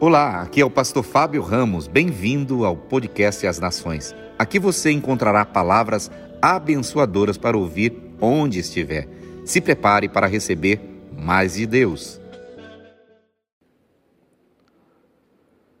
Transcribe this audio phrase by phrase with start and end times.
[0.00, 1.88] Olá, aqui é o pastor Fábio Ramos.
[1.88, 4.14] Bem-vindo ao podcast As Nações.
[4.38, 6.08] Aqui você encontrará palavras
[6.40, 9.08] abençoadoras para ouvir onde estiver.
[9.44, 10.80] Se prepare para receber
[11.10, 12.20] mais de Deus.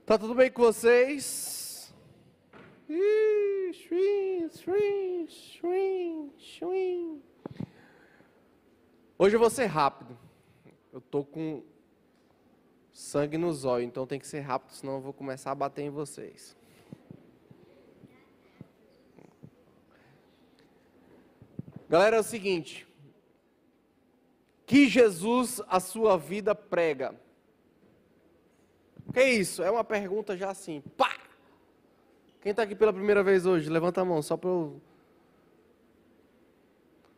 [0.04, 1.94] Tá tudo bem com vocês?
[9.16, 10.18] Hoje eu vou ser rápido.
[10.92, 11.62] Eu tô com
[12.98, 15.88] sangue nos olhos, então tem que ser rápido, senão eu vou começar a bater em
[15.88, 16.56] vocês.
[21.88, 22.88] Galera, é o seguinte:
[24.66, 27.14] que Jesus a sua vida prega?
[29.14, 29.62] Que isso?
[29.62, 31.16] É uma pergunta já assim, pá!
[32.40, 33.70] Quem está aqui pela primeira vez hoje?
[33.70, 34.80] Levanta a mão, só para eu.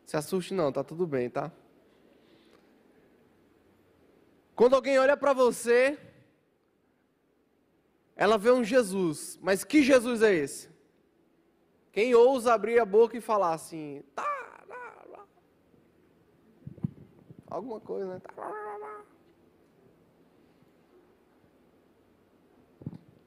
[0.05, 1.51] Se assuste não, tá tudo bem, tá?
[4.55, 5.97] Quando alguém olha para você,
[8.15, 10.69] ela vê um Jesus, mas que Jesus é esse?
[11.91, 14.23] Quem ousa abrir a boca e falar assim, tá,
[14.67, 15.25] tá,
[17.49, 18.19] alguma coisa, né?
[18.19, 19.03] Tá,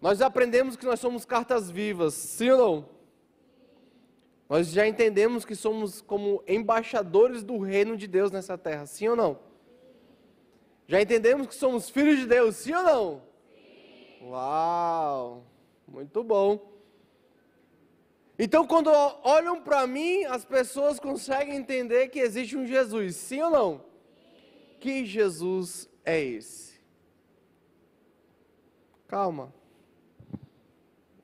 [0.00, 2.94] nós aprendemos que nós somos cartas vivas, sim ou não?
[4.48, 9.16] Nós já entendemos que somos como embaixadores do reino de Deus nessa terra, sim ou
[9.16, 9.53] não?
[10.86, 13.22] Já entendemos que somos filhos de Deus, sim ou não?
[13.54, 14.26] Sim.
[14.26, 15.44] Uau!
[15.88, 16.72] Muito bom.
[18.38, 18.88] Então, quando
[19.22, 23.78] olham para mim, as pessoas conseguem entender que existe um Jesus, sim ou não?
[23.78, 24.76] Sim.
[24.80, 26.80] Que Jesus é esse?
[29.06, 29.54] Calma.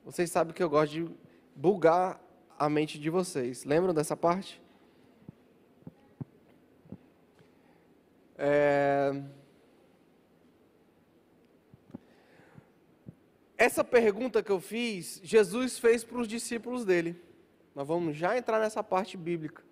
[0.03, 1.15] Vocês sabem que eu gosto de
[1.55, 2.19] bugar
[2.57, 3.65] a mente de vocês.
[3.65, 4.61] Lembram dessa parte?
[8.37, 9.21] É...
[13.71, 17.15] Essa pergunta que eu fiz, Jesus fez para os discípulos dele.
[17.73, 19.63] Nós vamos já entrar nessa parte bíblica.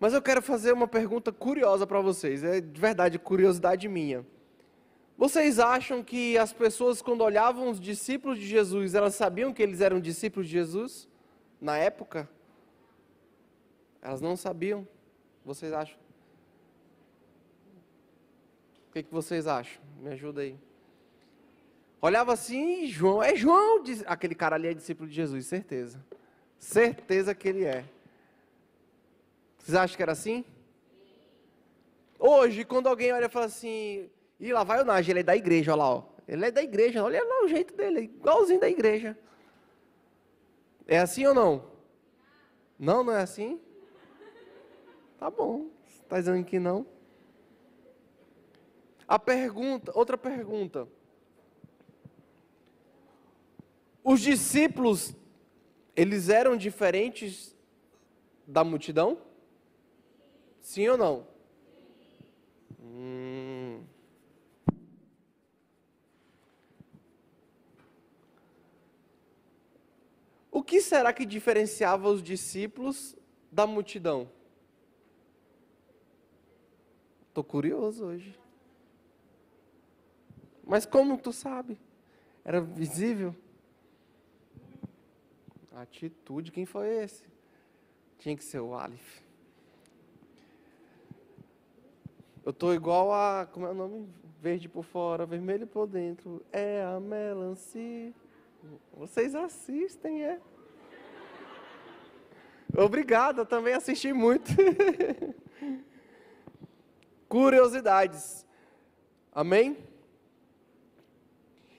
[0.00, 4.24] Mas eu quero fazer uma pergunta curiosa para vocês, é de verdade curiosidade minha.
[5.18, 9.82] Vocês acham que as pessoas, quando olhavam os discípulos de Jesus, elas sabiam que eles
[9.82, 11.06] eram discípulos de Jesus?
[11.60, 12.26] Na época?
[14.00, 14.88] Elas não sabiam.
[15.44, 15.98] Vocês acham?
[18.88, 19.82] O que, que vocês acham?
[20.00, 20.58] Me ajuda aí.
[22.04, 26.04] Olhava assim, João, é João, aquele cara ali é discípulo de Jesus, certeza.
[26.58, 27.82] Certeza que ele é.
[29.56, 30.44] Vocês acham que era assim?
[32.18, 35.34] Hoje, quando alguém olha e fala assim, e lá vai o Nage, ele é da
[35.34, 36.02] igreja, olha lá, ó.
[36.28, 39.16] Ele é da igreja, olha lá o jeito dele, igualzinho da igreja.
[40.86, 41.64] É assim ou não?
[42.78, 43.58] Não, não é assim?
[45.18, 45.70] Tá bom,
[46.02, 46.86] está dizendo que não.
[49.08, 50.86] A pergunta, outra pergunta.
[54.04, 55.14] Os discípulos,
[55.96, 57.56] eles eram diferentes
[58.46, 59.16] da multidão?
[60.60, 61.26] Sim ou não?
[62.78, 63.82] Hum.
[70.52, 73.16] O que será que diferenciava os discípulos
[73.50, 74.30] da multidão?
[77.28, 78.38] Estou curioso hoje.
[80.62, 81.78] Mas como tu sabe?
[82.44, 83.34] Era visível?
[85.74, 87.24] Atitude, quem foi esse?
[88.18, 89.22] Tinha que ser o Alif.
[92.44, 93.46] Eu tô igual a.
[93.50, 94.08] Como é o nome?
[94.40, 96.44] Verde por fora, vermelho por dentro.
[96.52, 98.12] É a melancia.
[98.92, 100.40] Vocês assistem, é?
[102.76, 104.50] Obrigado, eu também assisti muito.
[107.28, 108.46] Curiosidades.
[109.32, 109.76] Amém?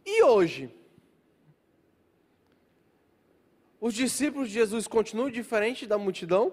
[0.05, 0.69] E hoje?
[3.87, 6.51] Os discípulos de Jesus continuam diferentes da multidão?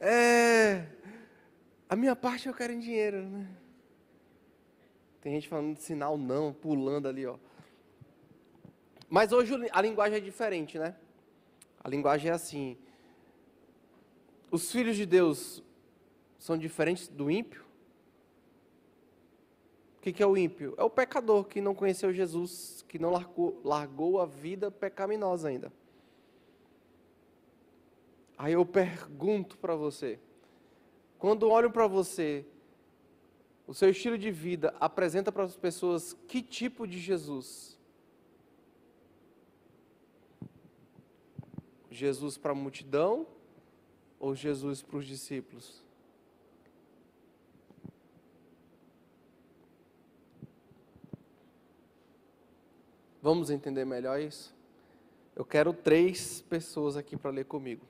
[0.00, 0.88] É,
[1.88, 3.48] a minha parte eu quero em dinheiro, né?
[5.20, 7.38] Tem gente falando de sinal não, pulando ali, ó.
[9.08, 10.96] Mas hoje a linguagem é diferente, né?
[11.84, 12.76] A linguagem é assim.
[14.50, 15.62] Os filhos de Deus
[16.36, 17.67] são diferentes do ímpio?
[19.98, 20.74] O que, é o ímpio?
[20.78, 25.72] É o pecador que não conheceu Jesus, que não largou, largou a vida pecaminosa ainda.
[28.38, 30.20] Aí eu pergunto para você:
[31.18, 32.46] quando olho para você,
[33.66, 37.76] o seu estilo de vida apresenta para as pessoas que tipo de Jesus?
[41.90, 43.26] Jesus para a multidão
[44.20, 45.87] ou Jesus para os discípulos?
[53.28, 54.56] Vamos entender melhor isso?
[55.36, 57.84] Eu quero três pessoas aqui para ler comigo.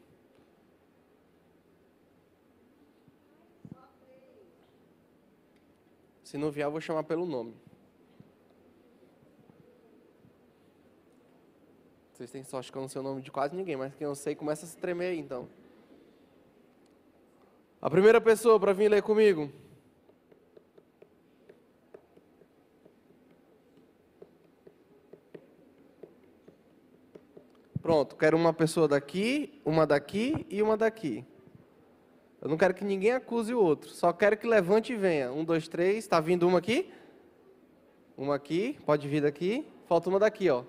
[6.24, 7.54] Se não vier, eu vou chamar pelo nome.
[12.12, 14.16] Vocês têm sorte que eu não sei o nome de quase ninguém, mas quem eu
[14.16, 15.48] sei começa a se tremer aí, então.
[17.80, 19.52] A primeira pessoa para vir ler comigo.
[27.88, 31.24] Pronto, quero uma pessoa daqui, uma daqui e uma daqui.
[32.40, 35.32] Eu não quero que ninguém acuse o outro, só quero que levante e venha.
[35.32, 36.92] Um, dois, três, está vindo uma aqui?
[38.16, 39.66] Uma aqui, pode vir daqui.
[39.86, 40.64] Falta uma daqui, ó.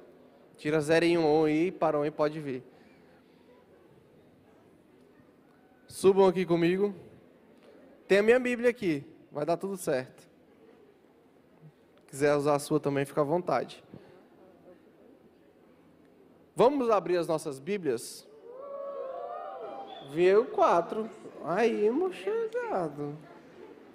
[0.57, 2.63] Tira zero em um, um e para um e pode vir.
[5.87, 6.93] Subam aqui comigo.
[8.07, 10.27] Tem a minha Bíblia aqui, vai dar tudo certo.
[12.07, 13.83] Quiser usar a sua também, fica à vontade.
[16.59, 18.27] Vamos abrir as nossas Bíblias?
[20.11, 21.09] Viu quatro.
[21.45, 23.15] Aí, meu chegado.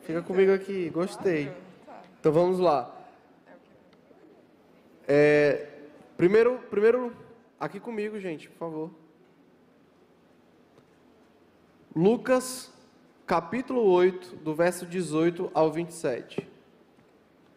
[0.01, 1.53] Fica comigo aqui, gostei.
[2.19, 2.91] Então vamos lá.
[5.07, 5.69] É,
[6.17, 7.15] primeiro, primeiro,
[7.61, 8.91] aqui comigo, gente, por favor.
[11.95, 12.73] Lucas,
[13.27, 16.41] capítulo 8, do verso 18 ao 27.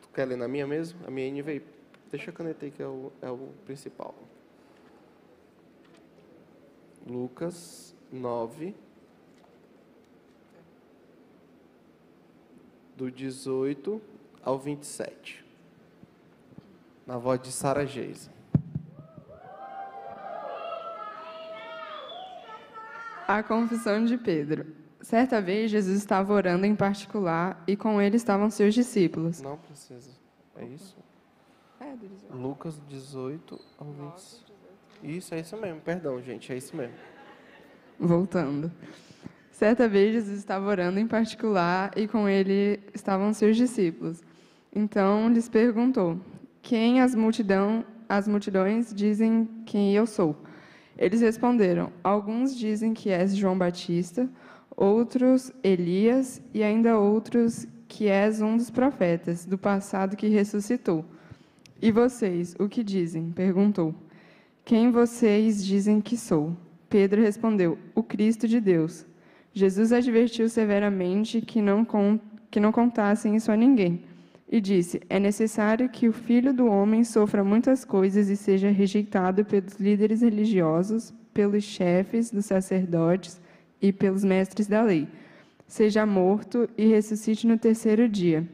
[0.01, 0.99] Tu quer ler na minha mesmo?
[1.07, 1.63] A minha NVI.
[2.11, 4.13] Deixa a caneta aí que é o, é o principal.
[7.07, 8.75] Lucas 9,
[12.97, 14.01] do 18
[14.43, 15.45] ao 27,
[17.05, 18.29] na voz de Sara Geisa.
[23.25, 24.75] A confissão de Pedro.
[24.99, 29.41] Certa vez, Jesus estava orando em particular e com ele estavam seus discípulos.
[29.41, 30.11] Não precisa.
[30.57, 30.97] É isso?
[31.79, 32.35] É, do 18.
[32.35, 34.46] Lucas 18 ao 27.
[35.03, 35.81] Isso, é isso mesmo.
[35.81, 36.95] Perdão, gente, é isso mesmo.
[37.99, 38.71] Voltando.
[39.51, 44.21] Certa vez, Jesus estava orando em particular e com ele estavam seus discípulos.
[44.73, 46.19] Então lhes perguntou:
[46.61, 50.35] Quem as, multidão, as multidões dizem quem eu sou?
[50.97, 54.29] Eles responderam: Alguns dizem que és João Batista,
[54.75, 61.03] outros Elias e ainda outros que és um dos profetas do passado que ressuscitou.
[61.81, 63.31] E vocês, o que dizem?
[63.31, 63.95] perguntou.
[64.67, 66.53] Quem vocês dizem que sou?
[66.89, 69.05] Pedro respondeu: O Cristo de Deus.
[69.53, 71.87] Jesus advertiu severamente que não,
[72.51, 74.03] que não contassem isso a ninguém.
[74.51, 79.45] E disse: É necessário que o filho do homem sofra muitas coisas e seja rejeitado
[79.45, 83.39] pelos líderes religiosos, pelos chefes dos sacerdotes
[83.81, 85.07] e pelos mestres da lei.
[85.65, 88.45] Seja morto e ressuscite no terceiro dia.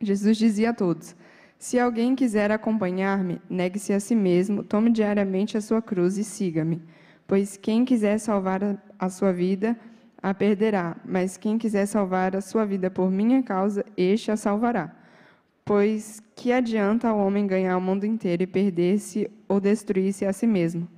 [0.00, 1.14] Jesus dizia a todos:
[1.60, 6.82] Se alguém quiser acompanhar-me, negue-se a si mesmo, tome diariamente a sua cruz e siga-me.
[7.26, 9.76] Pois quem quiser salvar a, sua vida,
[10.22, 14.90] a perderá, mas quem quiser salvar a sua vida por minha causa, este a salvará.
[15.62, 20.46] Pois que adianta ao homem ganhar o mundo inteiro e perder-se ou destruir-se a si
[20.46, 20.88] mesmo?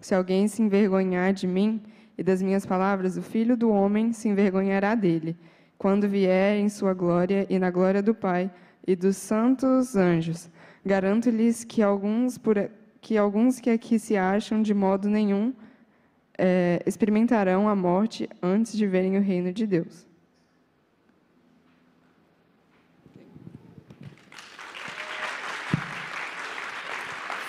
[0.00, 1.80] Se alguém se envergonhar de mim
[2.18, 5.36] e das minhas palavras, o filho do homem se envergonhará dele,
[5.78, 8.50] quando vier em sua glória e na glória do Pai
[8.88, 10.48] e dos santos anjos.
[10.82, 12.70] Garanto-lhes que alguns, por,
[13.02, 15.52] que alguns que aqui se acham de modo nenhum
[16.38, 20.06] é, experimentarão a morte antes de verem o reino de Deus.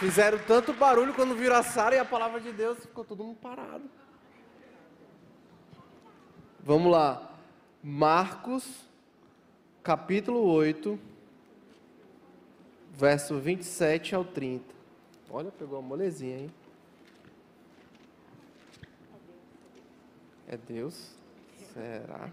[0.01, 3.37] Fizeram tanto barulho quando viram a Sara e a palavra de Deus, ficou todo mundo
[3.37, 3.89] parado.
[6.61, 7.33] Vamos lá.
[7.81, 8.89] Marcos,
[9.81, 11.07] capítulo 8,
[12.99, 14.75] verso 27 ao 30.
[15.29, 16.51] Olha, pegou uma molezinha, hein?
[20.45, 21.15] É Deus?
[21.73, 22.29] Será?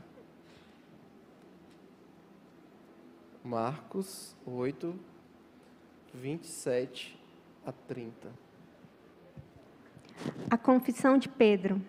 [3.45, 4.99] Marcos 8,
[6.13, 7.17] 27
[7.65, 8.29] a 30.
[10.51, 11.81] A confissão de Pedro.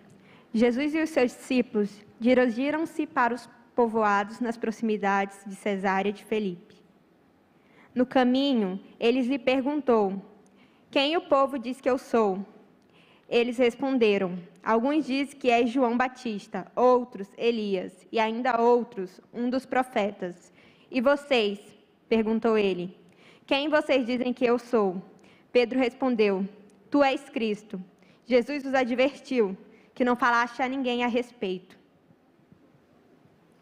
[0.54, 6.77] Jesus e os seus discípulos dirigiram-se para os povoados nas proximidades de Cesárea de Felipe.
[7.98, 10.22] No caminho, eles lhe perguntou:
[10.88, 12.46] Quem o povo diz que eu sou?
[13.28, 19.66] Eles responderam: Alguns dizem que é João Batista, outros Elias, e ainda outros um dos
[19.66, 20.52] profetas.
[20.88, 21.58] E vocês?
[22.08, 22.96] perguntou ele.
[23.44, 25.02] Quem vocês dizem que eu sou?
[25.50, 26.48] Pedro respondeu:
[26.92, 27.82] Tu és Cristo.
[28.26, 29.58] Jesus os advertiu
[29.92, 31.76] que não falasse a ninguém a respeito.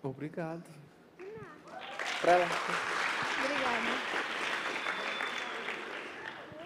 [0.02, 0.68] Obrigado.
[2.20, 2.44] Pra ela.
[2.44, 3.96] Obrigada.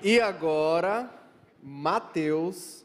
[0.03, 1.11] E agora,
[1.63, 2.85] Mateus,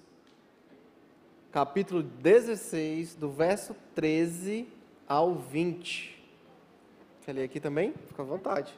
[1.52, 4.68] capítulo 16, do verso 13
[5.08, 6.14] ao 20.
[7.24, 7.94] Quer ler aqui também?
[8.08, 8.78] Fica à vontade.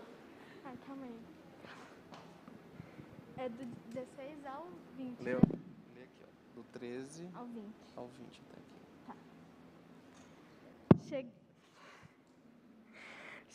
[0.63, 1.15] Ah, calma aí.
[3.37, 4.67] É do 16 ao
[4.97, 5.19] 20.
[5.21, 5.39] Leu.
[5.39, 5.59] né?
[5.95, 6.27] Lê aqui, ó.
[6.55, 7.63] Do 13 Ao 20.
[7.95, 8.77] ao 20 até aqui.
[11.09, 11.25] Che-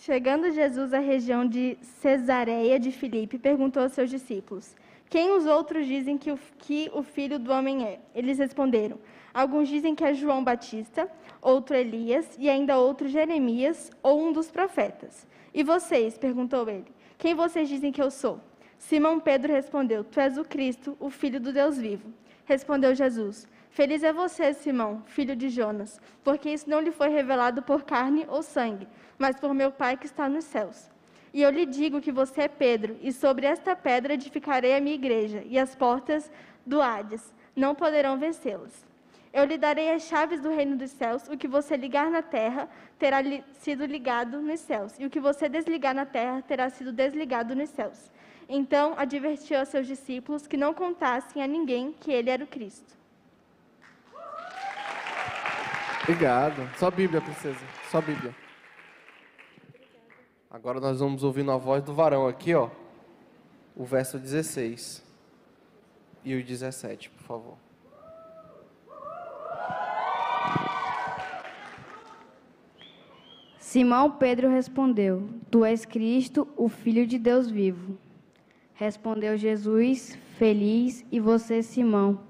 [0.05, 4.75] Chegando Jesus à região de Cesareia de Filipe, perguntou aos seus discípulos:
[5.09, 8.01] Quem os outros dizem que o, que o filho do homem é?
[8.13, 8.99] Eles responderam:
[9.33, 11.09] Alguns dizem que é João Batista,
[11.41, 15.25] outro Elias e ainda outro Jeremias ou um dos profetas.
[15.55, 16.19] E vocês?
[16.19, 18.41] perguntou ele: Quem vocês dizem que eu sou?
[18.77, 22.13] Simão Pedro respondeu: Tu és o Cristo, o filho do Deus vivo.
[22.45, 27.63] Respondeu Jesus: Feliz é você, Simão, filho de Jonas, porque isso não lhe foi revelado
[27.63, 28.87] por carne ou sangue,
[29.19, 30.91] mas por meu Pai que está nos céus.
[31.33, 34.95] E eu lhe digo que você é Pedro, e sobre esta pedra edificarei a minha
[34.95, 36.31] igreja, e as portas
[36.67, 38.85] do Hades não poderão vencê-las.
[39.33, 42.69] Eu lhe darei as chaves do reino dos céus, o que você ligar na terra
[42.99, 46.93] terá li sido ligado nos céus, e o que você desligar na terra terá sido
[46.93, 48.11] desligado nos céus.
[48.47, 53.01] Então advertiu aos seus discípulos que não contassem a ninguém que ele era o Cristo.
[56.03, 56.69] Obrigado.
[56.79, 57.65] Só Bíblia, princesa.
[57.91, 58.35] Só Bíblia.
[60.51, 62.71] Agora nós vamos ouvir na voz do varão aqui, ó.
[63.77, 65.03] O verso 16
[66.25, 67.57] e o 17, por favor.
[73.59, 77.97] Simão Pedro respondeu: Tu és Cristo, o Filho de Deus vivo.
[78.75, 82.21] Respondeu Jesus: Feliz e você, Simão,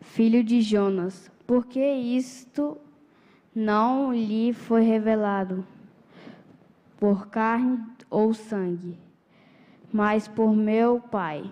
[0.00, 2.78] filho de Jonas, porque isto
[3.54, 5.66] não lhe foi revelado
[6.98, 8.98] por carne ou sangue,
[9.92, 11.50] mas por meu Pai,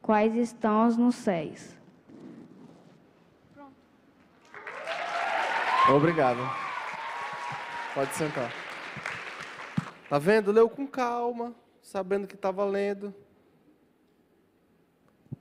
[0.00, 1.76] quais estão nos céus.
[5.94, 6.40] Obrigado.
[7.94, 8.52] Pode sentar.
[10.08, 10.52] Tá vendo?
[10.52, 13.14] Leu com calma, sabendo que estava lendo,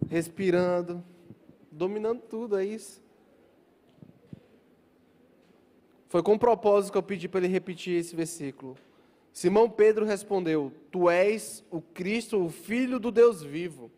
[0.10, 1.04] respirando,
[1.72, 3.05] dominando tudo, é isso.
[6.16, 8.78] Foi com propósito que eu pedi para ele repetir esse versículo.
[9.34, 13.92] Simão Pedro respondeu: Tu és o Cristo, o Filho do Deus vivo.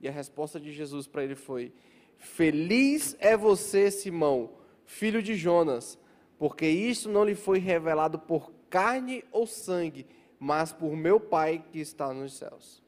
[0.00, 1.72] E a resposta de Jesus para ele foi:
[2.16, 4.50] Feliz é você, Simão,
[4.86, 5.98] filho de Jonas,
[6.38, 10.06] porque isso não lhe foi revelado por carne ou sangue,
[10.38, 12.80] mas por meu Pai que está nos céus.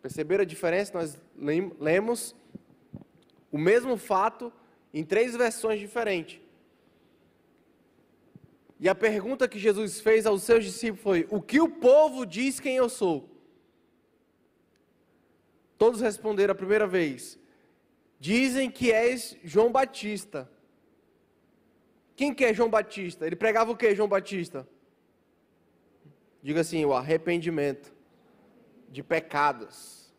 [0.00, 0.92] Perceberam a diferença?
[0.96, 2.36] Nós lem- lemos
[3.50, 4.52] o mesmo fato
[4.94, 6.45] em três versões diferentes.
[8.78, 12.60] E a pergunta que Jesus fez aos seus discípulos foi: O que o povo diz
[12.60, 13.28] quem eu sou?
[15.78, 17.38] Todos responderam a primeira vez:
[18.20, 20.50] Dizem que és João Batista.
[22.14, 23.26] Quem que é João Batista?
[23.26, 24.68] Ele pregava o que, João Batista?
[26.42, 27.94] Diga assim: o arrependimento
[28.90, 30.14] de pecados.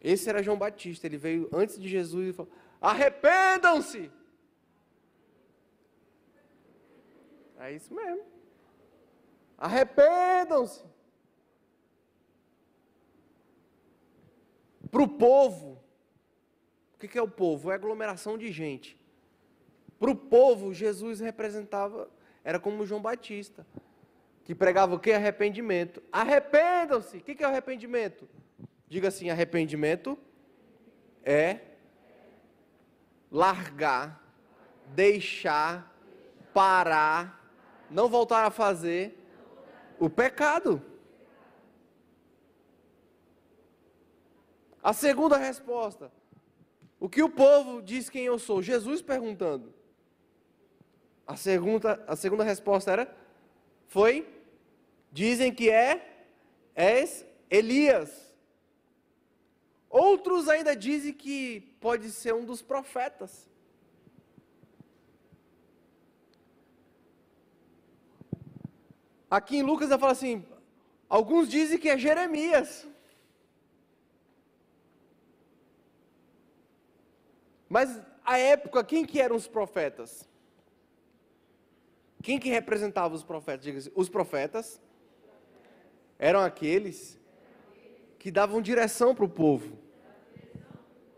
[0.00, 1.06] Esse era João Batista.
[1.06, 4.17] Ele veio antes de Jesus e falou: Arrependam-se!
[7.58, 8.24] É isso mesmo.
[9.56, 10.84] Arrependam-se.
[14.90, 15.82] Para o povo,
[16.94, 17.70] o que é o povo?
[17.70, 18.98] É aglomeração de gente.
[19.98, 22.08] Para o povo, Jesus representava,
[22.44, 23.66] era como João Batista,
[24.44, 25.12] que pregava o que?
[25.12, 26.02] Arrependimento.
[26.10, 27.18] Arrependam-se!
[27.18, 28.28] O que é arrependimento?
[28.88, 30.16] Diga assim: arrependimento
[31.22, 31.60] é
[33.30, 34.24] largar,
[34.94, 35.94] deixar,
[36.54, 37.37] parar,
[37.90, 39.16] não voltar a fazer
[39.98, 40.82] o pecado.
[44.82, 46.10] A segunda resposta.
[47.00, 48.62] O que o povo diz quem eu sou?
[48.62, 49.72] Jesus perguntando.
[51.26, 53.16] A segunda, a segunda resposta era
[53.86, 54.26] foi
[55.12, 56.26] dizem que é
[56.74, 58.32] és Elias.
[59.90, 63.47] Outros ainda dizem que pode ser um dos profetas.
[69.30, 70.44] Aqui em Lucas ele fala assim:
[71.08, 72.86] alguns dizem que é Jeremias.
[77.68, 80.26] Mas a época, quem que eram os profetas?
[82.22, 83.64] Quem que representava os profetas?
[83.64, 84.80] Diga assim, os profetas
[86.18, 87.18] eram aqueles
[88.18, 89.78] que davam direção para o povo.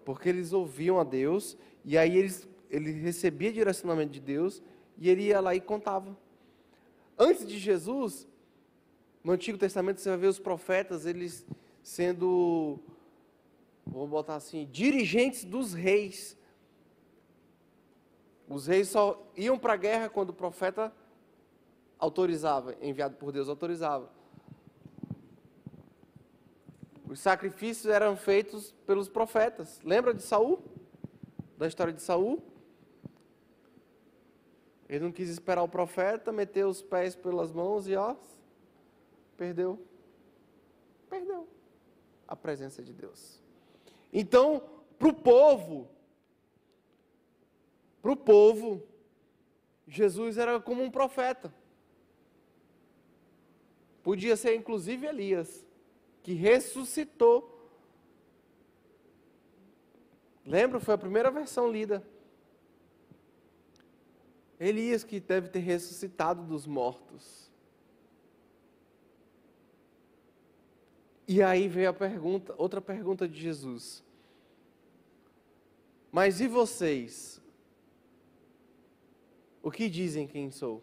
[0.05, 4.63] Porque eles ouviam a Deus e aí eles ele recebia direcionamento de Deus
[4.97, 6.17] e ele ia lá e contava.
[7.23, 8.27] Antes de Jesus,
[9.23, 11.47] no Antigo Testamento você vai ver os profetas, eles
[11.83, 12.79] sendo,
[13.87, 16.35] vamos botar assim, dirigentes dos reis.
[18.49, 20.91] Os reis só iam para a guerra quando o profeta
[21.99, 24.11] autorizava, enviado por Deus autorizava.
[27.07, 29.79] Os sacrifícios eram feitos pelos profetas.
[29.85, 30.59] Lembra de Saul?
[31.59, 32.43] Da história de Saul?
[34.91, 38.17] Ele não quis esperar o profeta, meteu os pés pelas mãos e ó,
[39.37, 39.79] perdeu.
[41.09, 41.47] Perdeu
[42.27, 43.41] a presença de Deus.
[44.13, 44.61] Então,
[44.99, 45.89] para o povo,
[48.03, 48.83] para o povo,
[49.87, 51.55] Jesus era como um profeta.
[54.03, 55.65] Podia ser inclusive Elias
[56.21, 57.71] que ressuscitou.
[60.45, 60.81] Lembra?
[60.81, 62.05] Foi a primeira versão lida.
[64.61, 67.51] Elias que deve ter ressuscitado dos mortos.
[71.27, 74.05] E aí veio a pergunta, outra pergunta de Jesus.
[76.13, 77.41] Mas e vocês?
[79.63, 80.83] O que dizem quem sou?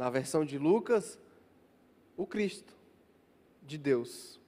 [0.00, 1.18] na versão de Lucas,
[2.16, 2.74] o Cristo
[3.62, 4.39] de Deus.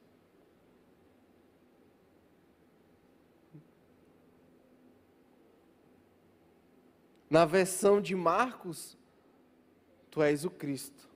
[7.33, 8.95] Na versão de Marcos,
[10.11, 11.09] tu és o Cristo.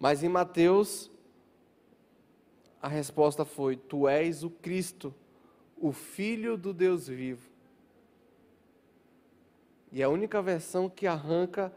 [0.00, 1.10] Mas em Mateus,
[2.80, 5.14] a resposta foi: Tu és o Cristo,
[5.76, 7.46] o Filho do Deus vivo.
[9.92, 11.70] E é a única versão que arranca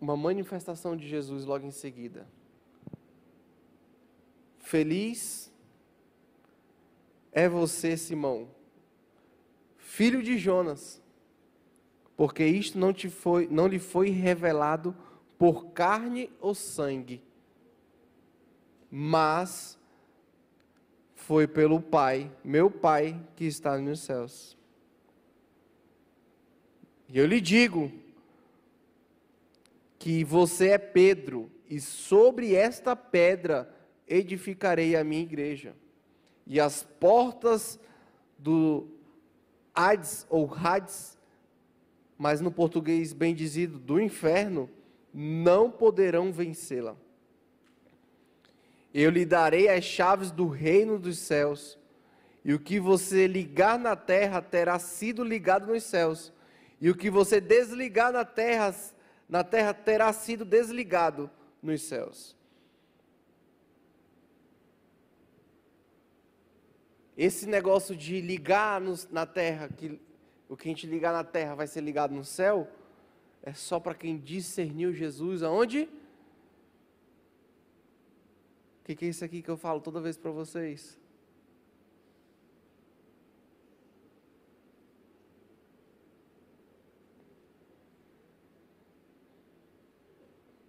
[0.00, 2.26] uma manifestação de Jesus logo em seguida.
[4.60, 5.52] Feliz
[7.34, 8.48] é você, Simão,
[9.76, 11.02] filho de Jonas,
[12.16, 14.96] porque isto não, te foi, não lhe foi revelado
[15.36, 17.20] por carne ou sangue,
[18.88, 19.76] mas
[21.16, 24.56] foi pelo Pai, meu Pai que está nos céus.
[27.08, 27.90] E eu lhe digo
[29.98, 33.74] que você é Pedro, e sobre esta pedra
[34.06, 35.74] edificarei a minha igreja.
[36.46, 37.78] E as portas
[38.38, 38.86] do
[39.74, 41.18] Hades ou Hades,
[42.18, 44.70] mas no português bem dizido, do inferno,
[45.12, 46.96] não poderão vencê-la.
[48.92, 51.78] Eu lhe darei as chaves do reino dos céus,
[52.44, 56.32] e o que você ligar na terra terá sido ligado nos céus,
[56.80, 58.74] e o que você desligar na terra,
[59.28, 61.30] na terra terá sido desligado
[61.62, 62.36] nos céus.
[67.16, 70.00] Esse negócio de ligar nos, na terra, que
[70.48, 72.68] o que a gente ligar na terra vai ser ligado no céu,
[73.42, 75.82] é só para quem discerniu Jesus aonde?
[78.80, 80.98] O que, que é isso aqui que eu falo toda vez para vocês?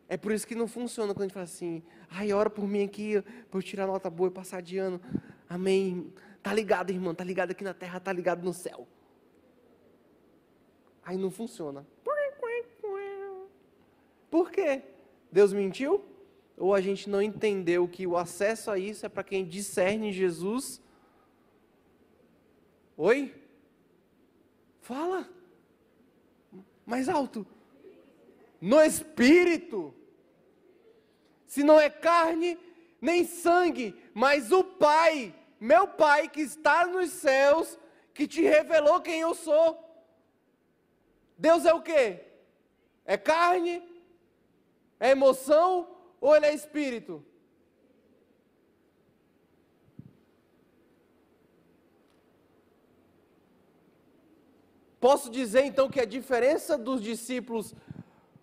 [0.08, 2.84] É por isso que não funciona quando a gente fala assim, ai, ora por mim
[2.84, 5.02] aqui, para eu tirar nota boa e passar de ano.
[5.50, 6.14] Amém.
[6.46, 8.88] Tá ligado, irmão, tá ligado aqui na terra, tá ligado no céu.
[11.04, 11.84] Aí não funciona.
[14.30, 14.84] Por quê?
[15.32, 16.06] Deus mentiu?
[16.56, 20.80] Ou a gente não entendeu que o acesso a isso é para quem discerne Jesus?
[22.96, 23.34] Oi?
[24.82, 25.28] Fala.
[26.86, 27.44] Mais alto.
[28.62, 29.96] No espírito
[31.48, 32.56] se não é carne
[33.02, 37.78] nem sangue, mas o Pai, meu Pai que está nos céus,
[38.14, 39.84] que te revelou quem eu sou.
[41.38, 42.22] Deus é o quê?
[43.06, 43.84] É carne?
[45.00, 47.24] É emoção ou ele é espírito?
[55.00, 57.76] Posso dizer então que a diferença dos discípulos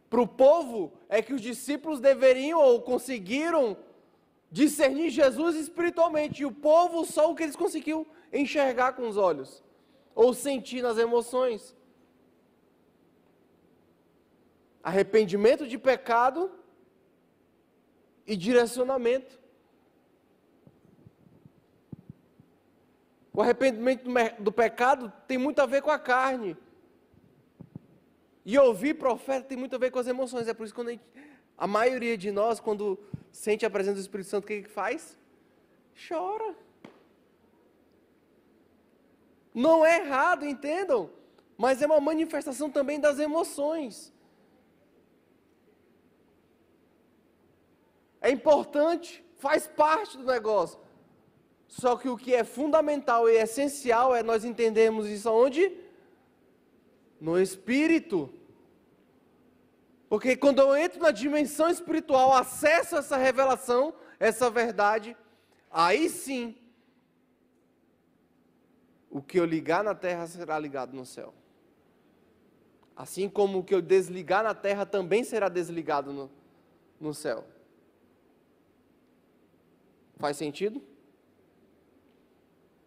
[0.08, 3.76] para o povo é que os discípulos deveriam ou conseguiram
[4.52, 9.64] discernir Jesus espiritualmente, e o povo só o que eles conseguiam enxergar com os olhos,
[10.14, 11.74] ou sentir nas emoções.
[14.82, 16.52] Arrependimento de pecado
[18.26, 19.40] e direcionamento.
[23.32, 24.04] O arrependimento
[24.38, 26.56] do pecado tem muito a ver com a carne.
[28.44, 30.46] E ouvir profeta tem muito a ver com as emoções.
[30.46, 31.04] É por isso que quando a, gente,
[31.56, 32.98] a maioria de nós, quando
[33.30, 35.16] sente a presença do Espírito Santo, o que, faz?
[36.08, 36.54] Chora.
[39.54, 41.10] Não é errado, entendam,
[41.56, 44.12] mas é uma manifestação também das emoções.
[48.20, 50.78] É importante, faz parte do negócio.
[51.68, 55.76] Só que o que é fundamental e essencial é nós entendermos isso aonde?
[57.20, 58.32] No espírito.
[60.12, 65.16] Porque quando eu entro na dimensão espiritual, acesso essa revelação, essa verdade,
[65.70, 66.54] aí sim
[69.08, 71.32] o que eu ligar na terra será ligado no céu.
[72.94, 76.30] Assim como o que eu desligar na terra também será desligado no,
[77.00, 77.46] no céu.
[80.18, 80.82] Faz sentido?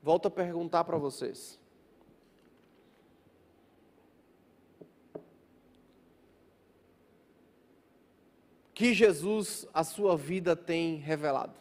[0.03, 1.59] Volto a perguntar para vocês.
[8.75, 11.53] Que Jesus a sua vida tem revelado?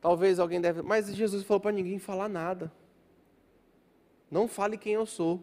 [0.00, 2.70] Talvez alguém deve, mas Jesus falou para ninguém falar nada.
[4.30, 5.42] Não fale quem eu sou.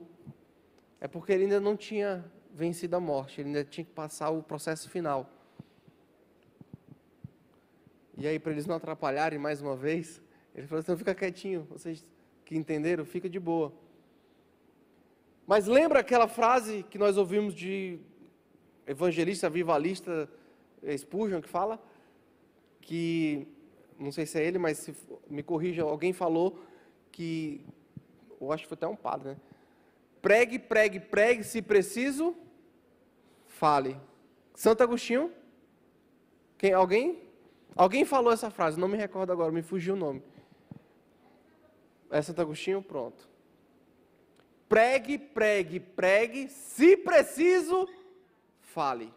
[1.02, 4.42] É porque ele ainda não tinha vencido a morte, ele ainda tinha que passar o
[4.42, 5.30] processo final.
[8.18, 10.22] E aí, para eles não atrapalharem mais uma vez,
[10.56, 12.06] ele falou assim: fica quietinho, vocês
[12.52, 13.72] que entenderam, fica de boa.
[15.48, 17.98] Mas lembra aquela frase que nós ouvimos de
[18.86, 20.30] evangelista, vivalista
[20.98, 21.82] Spurgeon, que fala
[22.82, 23.48] que
[23.98, 24.94] não sei se é ele, mas se,
[25.30, 26.60] me corrija, alguém falou
[27.10, 27.62] que,
[28.42, 29.38] eu acho que foi até um padre, né?
[30.22, 32.36] Pregue, pregue, pregue, se preciso,
[33.48, 33.96] fale.
[34.54, 35.32] Santo Agostinho?
[36.58, 37.18] Quem, alguém?
[37.78, 40.22] Alguém falou essa frase, não me recordo agora, me fugiu o nome.
[42.12, 42.82] É Santo Agostinho?
[42.82, 43.28] Pronto.
[44.68, 47.88] Pregue, pregue, pregue, se preciso,
[48.60, 49.14] fale.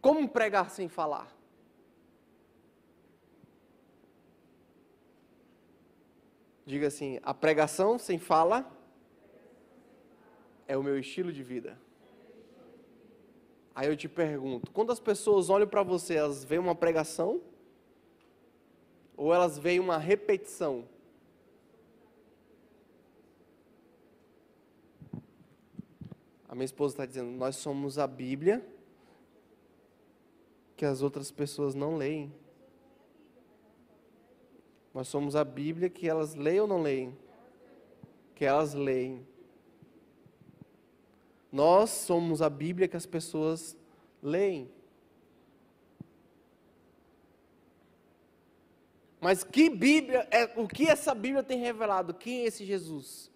[0.00, 1.34] Como pregar sem falar?
[6.66, 8.70] Diga assim: a pregação sem fala
[10.66, 11.76] é o meu estilo de vida.
[13.74, 17.40] Aí eu te pergunto: quando as pessoas olham para você, elas veem uma pregação?
[19.20, 20.88] Ou elas veem uma repetição?
[26.48, 28.66] A minha esposa está dizendo: nós somos a Bíblia
[30.74, 32.32] que as outras pessoas não leem.
[34.94, 37.14] Nós somos a Bíblia que elas leem ou não leem?
[38.34, 39.26] Que elas leem.
[41.52, 43.76] Nós somos a Bíblia que as pessoas
[44.22, 44.72] leem.
[49.20, 52.14] Mas que Bíblia, é, o que essa Bíblia tem revelado?
[52.14, 53.30] Quem é esse Jesus?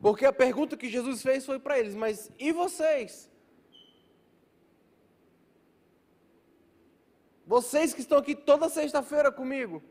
[0.00, 3.30] Porque a pergunta que Jesus fez foi para eles: Mas e vocês?
[7.46, 9.82] Vocês que estão aqui toda sexta-feira comigo.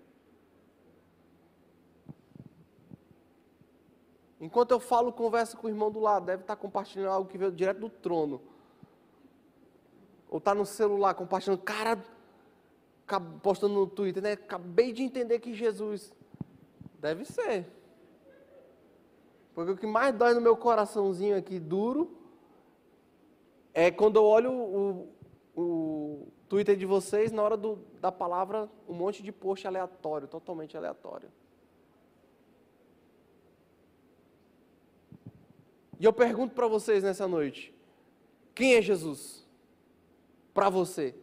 [4.40, 7.52] Enquanto eu falo, converso com o irmão do lado, deve estar compartilhando algo que veio
[7.52, 8.42] direto do trono.
[10.30, 11.98] Ou está no celular compartilhando, cara,
[13.42, 14.34] postando no Twitter, né?
[14.34, 16.12] Acabei de entender que Jesus.
[17.00, 17.66] Deve ser.
[19.54, 22.12] Porque o que mais dói no meu coraçãozinho aqui duro
[23.74, 25.10] é quando eu olho o,
[25.56, 30.76] o Twitter de vocês na hora do, da palavra, um monte de post aleatório, totalmente
[30.76, 31.30] aleatório.
[36.00, 37.74] E eu pergunto para vocês nessa noite:
[38.54, 39.46] quem é Jesus?
[40.54, 41.16] Para você.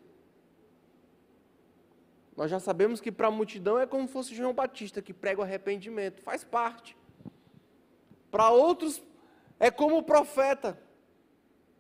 [2.37, 5.41] Nós já sabemos que para a multidão é como se fosse João Batista que prega
[5.41, 6.97] o arrependimento, faz parte.
[8.31, 9.03] Para outros,
[9.61, 10.79] é como o profeta,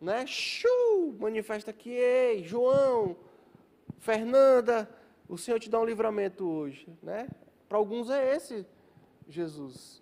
[0.01, 0.27] né?
[0.27, 3.17] Shuu, manifesta aqui, ei, João,
[3.99, 4.89] Fernanda,
[5.27, 7.29] o Senhor te dá um livramento hoje, né?
[7.69, 8.67] Para alguns é esse
[9.27, 10.02] Jesus.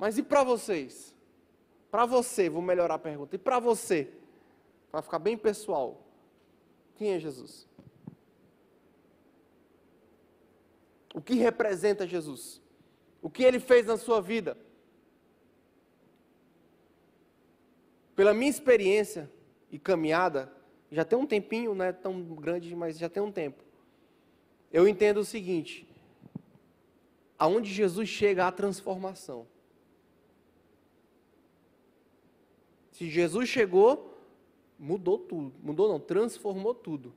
[0.00, 1.14] Mas e para vocês?
[1.90, 3.36] Para você, vou melhorar a pergunta.
[3.36, 4.10] E para você?
[4.90, 6.02] Vai ficar bem pessoal.
[6.94, 7.68] Quem é Jesus?
[11.14, 12.62] O que representa Jesus?
[13.20, 14.56] O que ele fez na sua vida?
[18.16, 19.30] Pela minha experiência
[19.70, 20.50] e caminhada,
[20.90, 23.62] já tem um tempinho, não é tão grande, mas já tem um tempo.
[24.72, 25.86] Eu entendo o seguinte:
[27.38, 29.46] aonde Jesus chega à transformação.
[33.00, 34.14] Se Jesus chegou,
[34.78, 35.54] mudou tudo.
[35.62, 37.14] Mudou não, transformou tudo.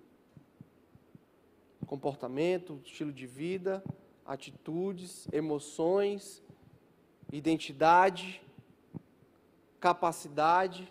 [1.85, 3.83] Comportamento, estilo de vida,
[4.25, 6.41] atitudes, emoções,
[7.33, 8.41] identidade,
[9.77, 10.89] capacidade.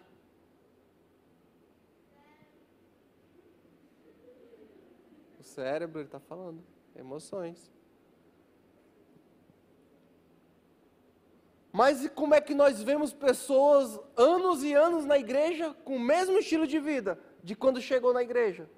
[5.41, 6.63] O cérebro, ele está falando,
[6.95, 7.73] emoções.
[11.73, 16.39] Mas como é que nós vemos pessoas anos e anos na igreja com o mesmo
[16.39, 18.69] estilo de vida de quando chegou na igreja?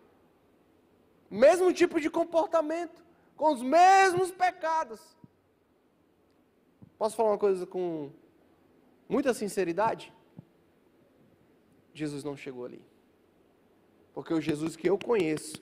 [1.29, 3.05] Mesmo tipo de comportamento,
[3.37, 5.01] com os mesmos pecados.
[6.97, 8.13] Posso falar uma coisa com
[9.09, 10.13] muita sinceridade?
[11.93, 12.81] Jesus não chegou ali.
[14.13, 15.61] Porque o Jesus que eu conheço,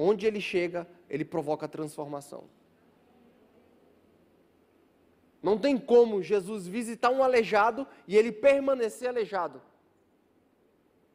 [0.00, 2.44] onde ele chega, ele provoca transformação.
[5.42, 9.62] Não tem como Jesus visitar um aleijado e ele permanecer aleijado.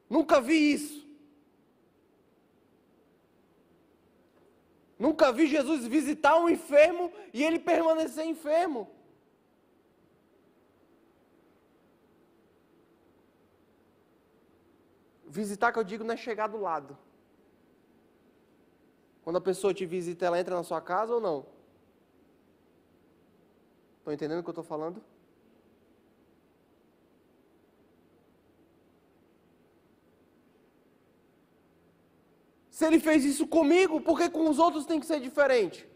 [0.10, 1.06] Nunca vi isso.
[4.98, 8.90] Nunca vi Jesus visitar um enfermo e ele permanecer enfermo.
[15.28, 16.98] Visitar que eu digo não é chegar do lado.
[19.22, 21.55] Quando a pessoa te visita, ela entra na sua casa ou não?
[24.06, 25.02] Estão entendendo o que eu estou falando?
[32.70, 35.90] Se ele fez isso comigo, por que com os outros tem que ser diferente?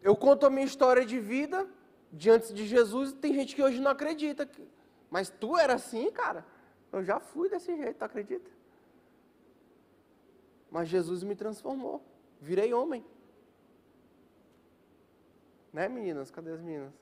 [0.00, 1.68] Eu conto a minha história de vida
[2.12, 4.48] diante de Jesus e tem gente que hoje não acredita.
[5.10, 6.46] Mas tu era assim, cara?
[6.92, 8.50] Eu já fui desse jeito, tu acredita?
[10.70, 12.04] Mas Jesus me transformou.
[12.40, 13.04] Virei homem.
[15.72, 16.30] Né, meninas?
[16.30, 16.92] Cadê as meninas?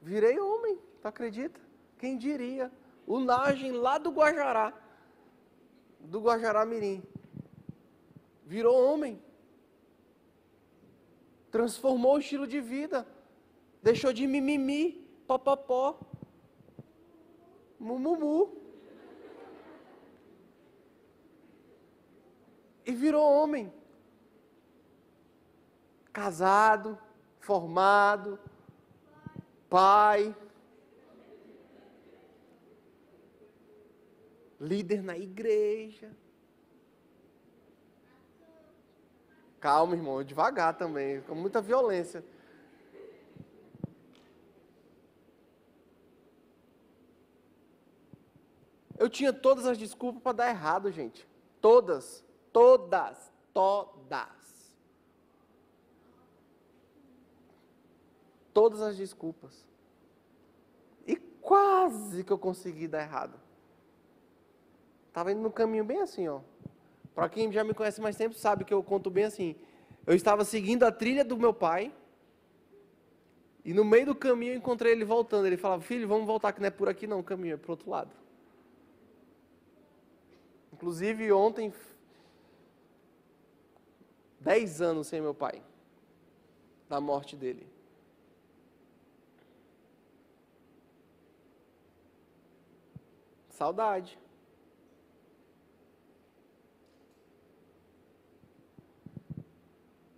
[0.00, 1.60] Virei homem, tu acredita?
[1.98, 2.70] Quem diria?
[3.06, 4.72] O Nagem lá do Guajará,
[5.98, 7.02] do Guajará Mirim,
[8.46, 9.20] virou homem.
[11.50, 13.06] Transformou o estilo de vida.
[13.82, 15.98] Deixou de mimimi, popopó,
[17.78, 18.59] mumumu.
[22.90, 23.72] E virou homem.
[26.12, 26.98] Casado,
[27.38, 28.38] formado,
[29.68, 30.34] pai,
[34.60, 36.10] líder na igreja.
[39.60, 42.24] Calma, irmão, devagar também, com muita violência.
[48.98, 51.26] Eu tinha todas as desculpas para dar errado, gente.
[51.60, 52.24] Todas.
[52.52, 54.76] Todas, todas.
[58.52, 59.64] Todas as desculpas.
[61.06, 63.38] E quase que eu consegui dar errado.
[65.08, 66.40] Estava indo no caminho bem assim, ó.
[67.14, 69.56] Para quem já me conhece mais tempo sabe que eu conto bem assim.
[70.06, 71.92] Eu estava seguindo a trilha do meu pai.
[73.64, 75.46] E no meio do caminho eu encontrei ele voltando.
[75.46, 77.72] Ele falava, filho, vamos voltar que não é por aqui não, o caminho é para
[77.72, 78.10] outro lado.
[80.72, 81.72] Inclusive ontem
[84.50, 85.62] Dez anos sem meu pai,
[86.88, 87.64] da morte dele.
[93.50, 94.18] Saudade.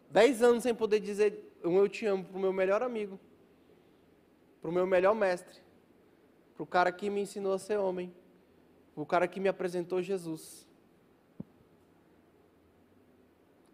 [0.09, 3.21] Dez anos sem poder dizer um eu te amo para o meu melhor amigo,
[4.63, 5.61] para o meu melhor mestre,
[6.55, 8.11] para o cara que me ensinou a ser homem,
[8.95, 10.72] para o cara que me apresentou Jesus.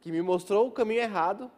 [0.08, 1.50] Que me mostrou o caminho errado,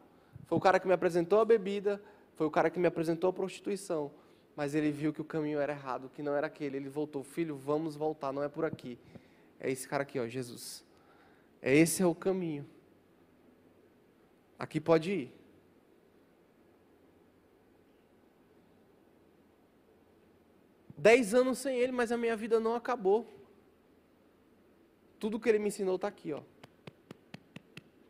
[0.47, 2.03] foi o cara que me apresentou a bebida,
[2.35, 4.11] foi o cara que me apresentou a prostituição.
[4.57, 6.77] Mas ele viu que o caminho era errado, que não era aquele.
[6.77, 8.99] Ele voltou, filho, vamos voltar, não é por aqui.
[9.61, 10.85] É esse cara aqui, ó, Jesus.
[11.63, 12.67] É esse é o caminho.
[14.59, 15.33] Aqui pode ir.
[20.99, 23.25] Dez anos sem ele, mas a minha vida não acabou.
[25.21, 26.43] Tudo que ele me ensinou está aqui, ó.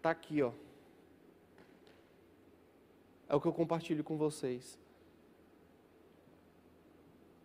[0.00, 0.50] Está aqui, ó.
[3.28, 4.78] É o que eu compartilho com vocês.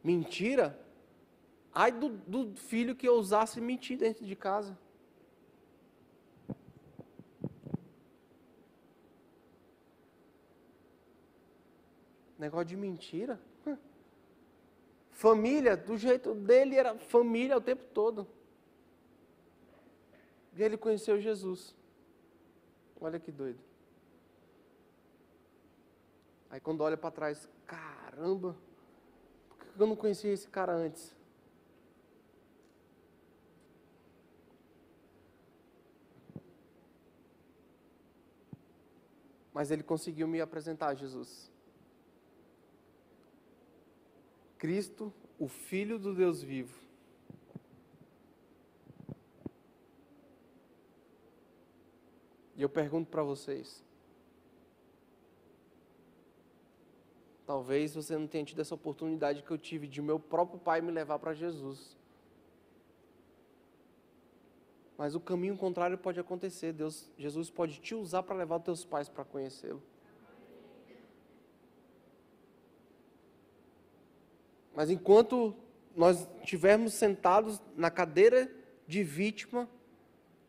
[0.01, 0.79] Mentira?
[1.73, 4.77] Ai do, do filho que ousasse mentir dentro de casa.
[12.39, 13.37] Negócio de mentira.
[15.11, 18.25] Família, do jeito dele, era família o tempo todo.
[20.55, 21.75] E ele conheceu Jesus.
[23.05, 23.59] Olha que doido.
[26.49, 28.57] Aí quando olha para trás, caramba,
[29.47, 31.15] por que eu não conhecia esse cara antes?
[39.53, 41.51] Mas ele conseguiu me apresentar a Jesus.
[44.57, 46.84] Cristo, o Filho do Deus vivo.
[52.65, 53.83] Eu pergunto para vocês:
[57.45, 60.91] talvez você não tenha tido essa oportunidade que eu tive de meu próprio pai me
[60.91, 61.95] levar para Jesus.
[64.97, 66.73] Mas o caminho contrário pode acontecer.
[66.73, 69.83] Deus, Jesus pode te usar para levar teus pais para conhecê-lo.
[74.73, 75.55] Mas enquanto
[75.95, 78.51] nós estivermos sentados na cadeira
[78.87, 79.69] de vítima,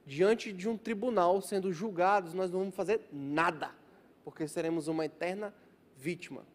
[0.07, 3.73] diante de um tribunal, sendo julgados, nós não vamos fazer nada,
[4.25, 5.53] porque seremos uma eterna
[5.97, 6.47] vítima.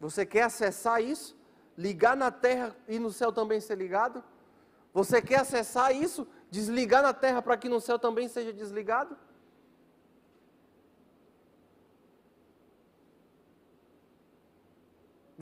[0.00, 1.36] Você quer acessar isso?
[1.78, 4.22] Ligar na terra e no céu também ser ligado?
[4.92, 6.26] Você quer acessar isso?
[6.50, 9.16] Desligar na terra para que no céu também seja desligado?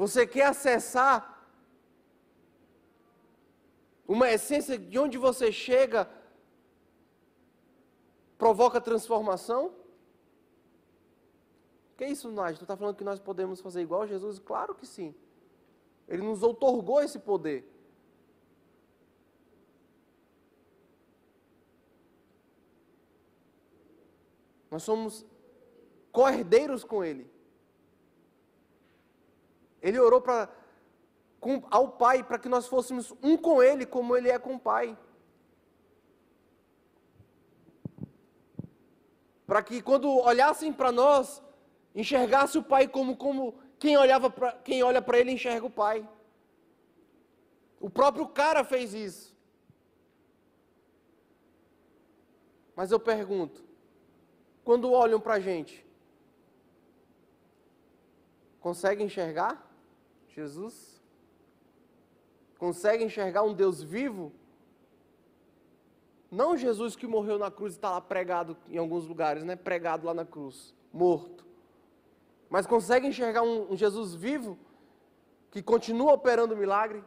[0.02, 1.46] Você quer acessar
[4.14, 6.10] uma essência de onde você chega
[8.36, 9.72] provoca transformação?
[11.96, 12.58] Que isso, Nádia?
[12.58, 14.40] Tu está falando que nós podemos fazer igual a Jesus?
[14.40, 15.14] Claro que sim.
[16.08, 17.64] Ele nos outorgou esse poder.
[24.68, 25.24] Nós somos
[26.10, 27.31] co-herdeiros com Ele.
[29.82, 30.48] Ele orou para
[31.70, 34.96] ao Pai para que nós fôssemos um com Ele, como Ele é com o Pai.
[39.44, 41.42] Para que quando olhassem para nós,
[41.94, 46.08] enxergasse o Pai como, como quem, olhava pra, quem olha para ele enxerga o Pai.
[47.80, 49.36] O próprio cara fez isso.
[52.76, 53.62] Mas eu pergunto,
[54.64, 55.84] quando olham para a gente,
[58.60, 59.71] conseguem enxergar
[60.34, 61.00] Jesus?
[62.58, 64.32] Conseguem enxergar um Deus vivo?
[66.30, 69.56] Não Jesus que morreu na cruz e está lá pregado em alguns lugares, né?
[69.56, 71.42] Pregado lá na cruz, morto
[72.52, 74.58] mas consegue enxergar um, um Jesus vivo
[75.50, 77.02] que continua operando milagre,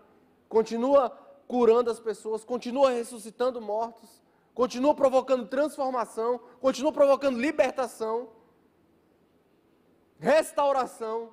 [0.50, 1.12] continua
[1.48, 4.24] curando as pessoas, continua ressuscitando mortos,
[4.56, 8.30] continua provocando transformação, continua provocando libertação,
[10.18, 11.32] restauração.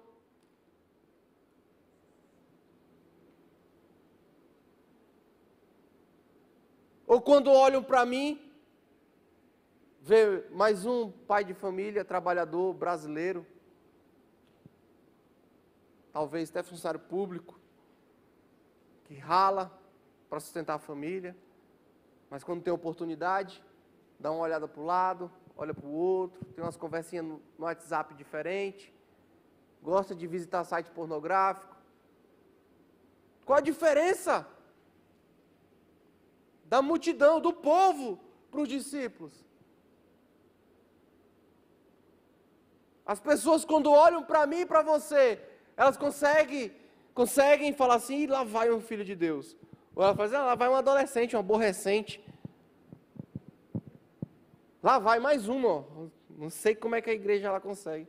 [7.12, 8.40] Ou quando olham para mim,
[10.00, 13.46] vê mais um pai de família, trabalhador brasileiro,
[16.10, 17.60] talvez até funcionário público,
[19.04, 19.70] que rala
[20.30, 21.36] para sustentar a família,
[22.30, 23.62] mas quando tem oportunidade,
[24.18, 28.14] dá uma olhada para o lado, olha para o outro, tem umas conversinhas no, WhatsApp
[28.14, 28.90] diferente,
[29.82, 31.76] gosta de visitar site pornográfico.
[33.44, 34.48] Qual a diferença
[36.72, 38.18] da multidão, do povo
[38.50, 39.34] para os discípulos?
[43.04, 45.38] As pessoas, quando olham para mim e para você,
[45.76, 46.72] elas conseguem,
[47.12, 49.54] conseguem falar assim, lá vai um filho de Deus.
[49.94, 52.24] Ou ela fala ah, lá vai um adolescente, um aborrecente.
[54.82, 55.84] Lá vai mais uma, ó.
[56.30, 58.08] Não sei como é que a igreja ela consegue.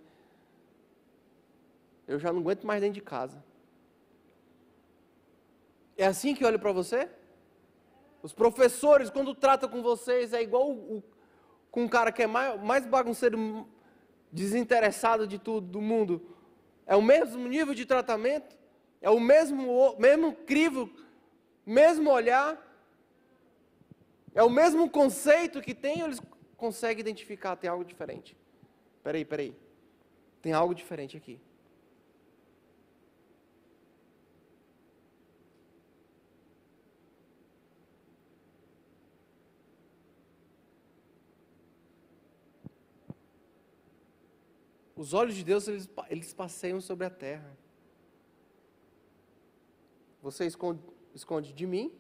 [2.08, 3.44] Eu já não aguento mais dentro de casa.
[5.98, 7.10] É assim que olho para você?
[8.24, 11.04] Os professores, quando tratam com vocês, é igual o, o,
[11.70, 13.68] com um cara que é mais, mais bagunceiro,
[14.32, 16.26] desinteressado de tudo, do mundo.
[16.88, 18.56] É o mesmo nível de tratamento?
[19.02, 20.90] É o mesmo, mesmo crivo,
[21.66, 22.58] mesmo olhar?
[24.34, 26.22] É o mesmo conceito que tem eles
[26.56, 27.58] conseguem identificar?
[27.58, 28.38] Tem algo diferente.
[29.04, 29.54] Peraí, peraí.
[30.42, 31.38] Tem algo diferente aqui.
[45.04, 47.58] Os olhos de Deus, eles, eles passeiam sobre a terra.
[50.22, 50.82] Você esconde,
[51.14, 51.92] esconde de mim,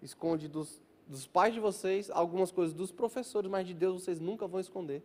[0.00, 4.46] esconde dos, dos pais de vocês, algumas coisas dos professores, mas de Deus vocês nunca
[4.46, 5.02] vão esconder.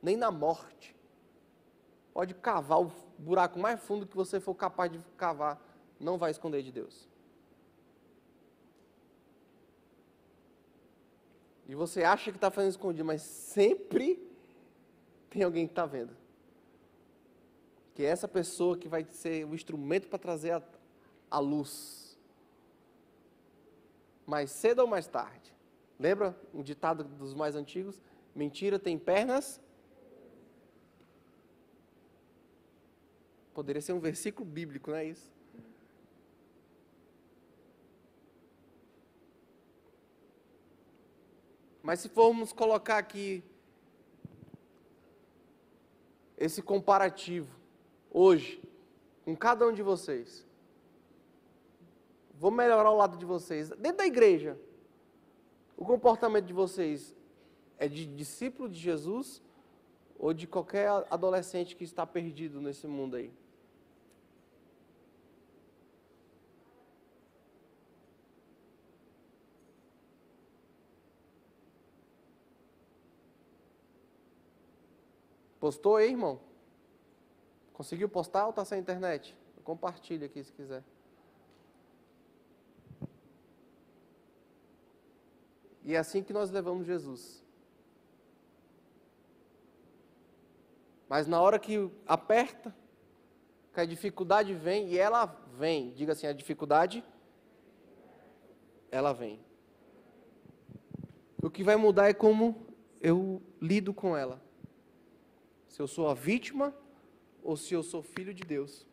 [0.00, 0.96] Nem na morte.
[2.14, 5.62] pode cavar o buraco mais fundo que você for capaz de cavar,
[6.00, 7.06] não vai esconder de Deus.
[11.68, 14.26] E você acha que está fazendo escondido, mas sempre
[15.30, 16.16] tem alguém que está vendo.
[17.94, 20.62] Que é essa pessoa que vai ser o instrumento para trazer a,
[21.30, 22.16] a luz.
[24.26, 25.52] Mais cedo ou mais tarde.
[25.98, 28.00] Lembra um ditado dos mais antigos?
[28.34, 29.60] Mentira tem pernas.
[33.52, 35.28] Poderia ser um versículo bíblico, não é isso?
[41.82, 43.42] Mas se formos colocar aqui
[46.38, 47.54] esse comparativo
[48.10, 48.62] hoje
[49.24, 50.46] com cada um de vocês,
[52.38, 53.68] vou melhorar o lado de vocês.
[53.70, 54.58] Dentro da igreja,
[55.76, 57.14] o comportamento de vocês
[57.78, 59.42] é de discípulo de Jesus
[60.18, 63.30] ou de qualquer adolescente que está perdido nesse mundo aí?
[75.60, 76.40] Postou aí, irmão?
[77.72, 79.36] Conseguiu postar ou está sem internet?
[79.64, 80.82] Compartilha aqui se quiser.
[85.84, 87.42] E é assim que nós levamos Jesus.
[91.08, 92.74] Mas na hora que aperta,
[93.72, 97.02] que a dificuldade vem, e ela vem, diga assim, a dificuldade,
[98.90, 99.40] ela vem.
[101.42, 102.66] O que vai mudar é como
[103.00, 104.47] eu lido com ela
[105.68, 106.74] se eu sou a vítima
[107.42, 108.86] ou se eu sou filho de Deus.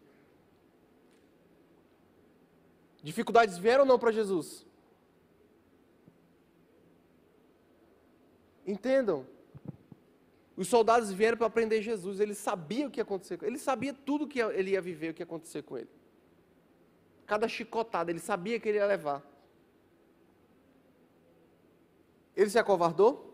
[3.02, 4.66] Dificuldades vieram ou não para Jesus?
[8.66, 9.26] Entendam.
[10.58, 13.60] Os soldados vieram para prender Jesus, ele sabia o que ia acontecer com ele, ele
[13.60, 15.90] sabia tudo que ele ia viver, o que ia acontecer com ele.
[17.26, 19.22] Cada chicotada, ele sabia que ele ia levar.
[22.36, 23.34] Ele se acovardou?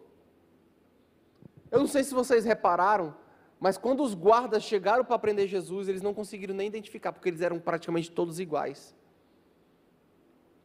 [1.69, 3.15] Eu não sei se vocês repararam,
[3.61, 7.41] mas quando os guardas chegaram para prender Jesus, eles não conseguiram nem identificar, porque eles
[7.41, 8.95] eram praticamente todos iguais.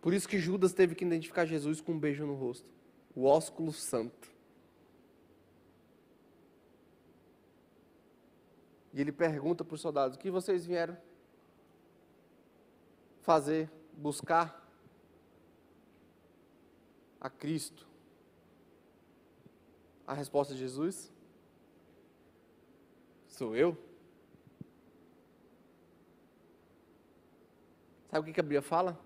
[0.01, 2.75] Por isso que Judas teve que identificar Jesus com um beijo no rosto
[3.15, 4.31] o ósculo santo.
[8.95, 10.97] E ele pergunta para os soldados: O que vocês vieram
[13.21, 14.67] fazer, buscar
[17.21, 17.87] a Cristo?
[20.07, 21.13] A resposta de Jesus:
[23.37, 23.77] Sou eu?
[28.11, 28.99] Sabe o que a Bíblia fala?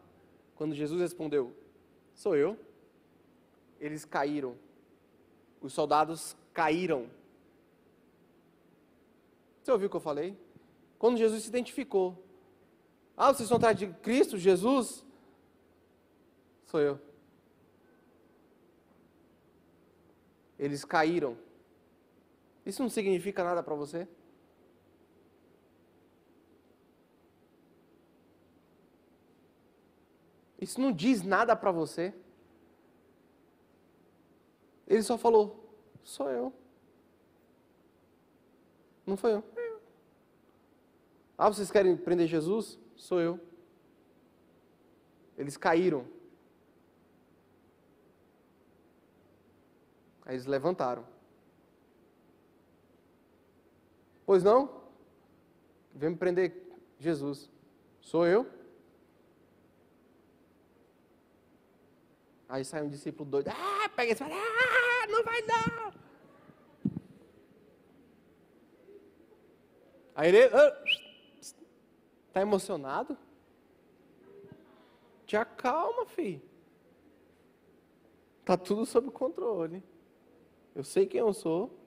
[0.54, 1.52] Quando Jesus respondeu,
[2.14, 2.56] sou eu,
[3.80, 4.56] eles caíram.
[5.60, 7.10] Os soldados caíram.
[9.64, 10.38] Você ouviu o que eu falei?
[10.96, 12.16] Quando Jesus se identificou.
[13.16, 15.04] Ah, vocês estão atrás de Cristo, Jesus?
[16.66, 17.00] Sou eu.
[20.56, 21.36] Eles caíram.
[22.64, 24.06] Isso não significa nada para você?
[30.60, 32.14] Isso não diz nada para você.
[34.86, 36.52] Ele só falou: sou eu.
[39.06, 39.44] Não foi eu.
[41.38, 42.78] Ah, vocês querem prender Jesus?
[42.96, 43.40] Sou eu.
[45.38, 46.04] Eles caíram.
[50.26, 51.06] Aí eles levantaram.
[54.26, 54.82] Pois não?
[55.94, 56.54] Vem me prender
[56.98, 57.50] Jesus.
[58.00, 58.46] Sou eu?
[62.50, 65.94] Aí sai um discípulo doido, ah, pega esse ah, não vai dar.
[70.16, 70.38] Aí ele,
[72.26, 73.16] está emocionado?
[75.24, 76.42] Te acalma, filho.
[78.44, 79.80] Tá tudo sob controle.
[80.74, 81.78] Eu sei quem eu sou.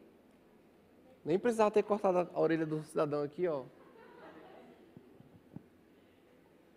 [1.26, 3.66] Nem precisava ter cortado a orelha do cidadão aqui, ó.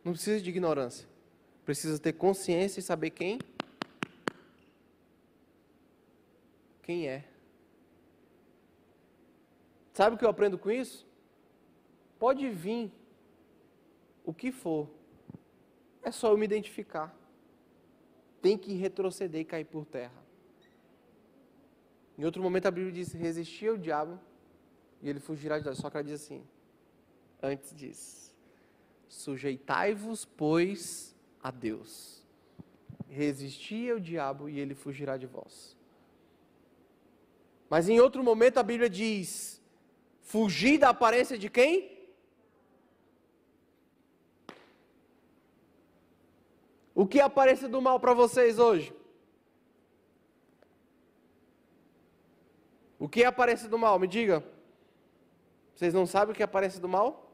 [0.03, 1.09] Não precisa de ignorância.
[1.65, 3.39] Precisa ter consciência e saber quem
[6.87, 7.25] quem é.
[9.93, 11.05] Sabe o que eu aprendo com isso?
[12.17, 12.93] Pode vir
[14.25, 14.89] o que for,
[16.03, 17.15] é só eu me identificar.
[18.41, 20.25] Tem que retroceder e cair por terra.
[22.17, 24.21] Em outro momento a Bíblia diz: resistir ao diabo
[25.03, 25.79] e ele fugirá de nós.
[25.79, 26.47] Só que ela diz assim:
[27.43, 28.33] antes diz,
[29.09, 32.25] sujeitai-vos, pois, a Deus.
[33.09, 35.76] Resistir ao diabo e ele fugirá de vós.
[37.69, 39.61] Mas em outro momento a Bíblia diz:
[40.23, 41.97] Fugir da aparência de quem?
[46.95, 48.95] O que é a aparência do mal para vocês hoje?
[52.99, 53.99] O que é a aparência do mal?
[53.99, 54.43] Me diga.
[55.75, 57.31] Vocês não sabem o que é a aparência do mal?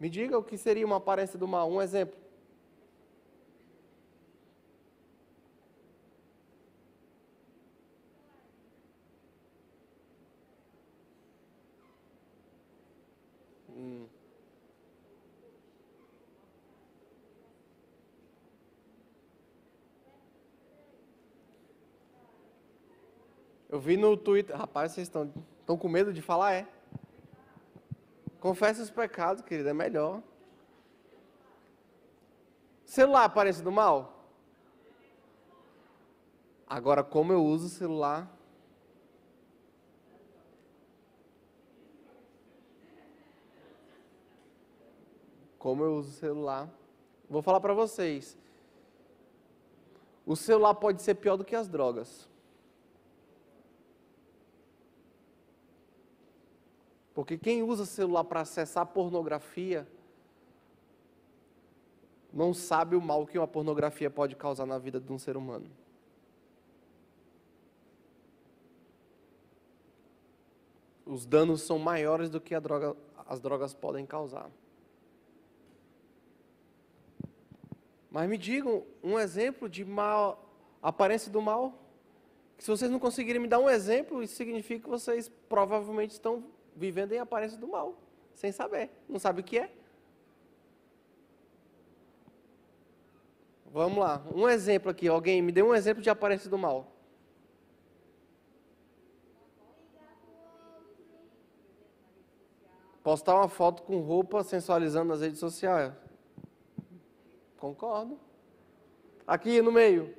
[0.00, 1.70] Me diga o que seria uma aparência do mal.
[1.70, 2.18] Um exemplo.
[23.80, 24.54] Eu vi no Twitter.
[24.54, 26.52] Rapaz, vocês estão, estão com medo de falar?
[26.52, 26.68] É.
[28.38, 30.22] Confessa os pecados, querido, é melhor.
[32.84, 34.26] Celular, aparência do mal?
[36.66, 38.30] Agora, como eu uso o celular?
[45.58, 46.68] Como eu uso o celular?
[47.30, 48.36] Vou falar para vocês.
[50.26, 52.29] O celular pode ser pior do que as drogas.
[57.20, 59.86] Porque quem usa celular para acessar pornografia
[62.32, 65.70] não sabe o mal que uma pornografia pode causar na vida de um ser humano.
[71.04, 72.96] Os danos são maiores do que droga,
[73.26, 74.50] as drogas podem causar.
[78.10, 80.42] Mas me digam um exemplo de mal,
[80.82, 81.74] aparência do mal.
[82.56, 86.42] Que se vocês não conseguirem me dar um exemplo, isso significa que vocês provavelmente estão
[86.76, 87.94] vivendo em aparência do mal,
[88.34, 89.70] sem saber, não sabe o que é.
[93.72, 96.92] Vamos lá, um exemplo aqui, alguém me dê um exemplo de aparência do mal.
[103.02, 105.92] Postar uma foto com roupa sensualizando nas redes sociais.
[107.56, 108.18] Concordo.
[109.26, 110.14] Aqui no meio.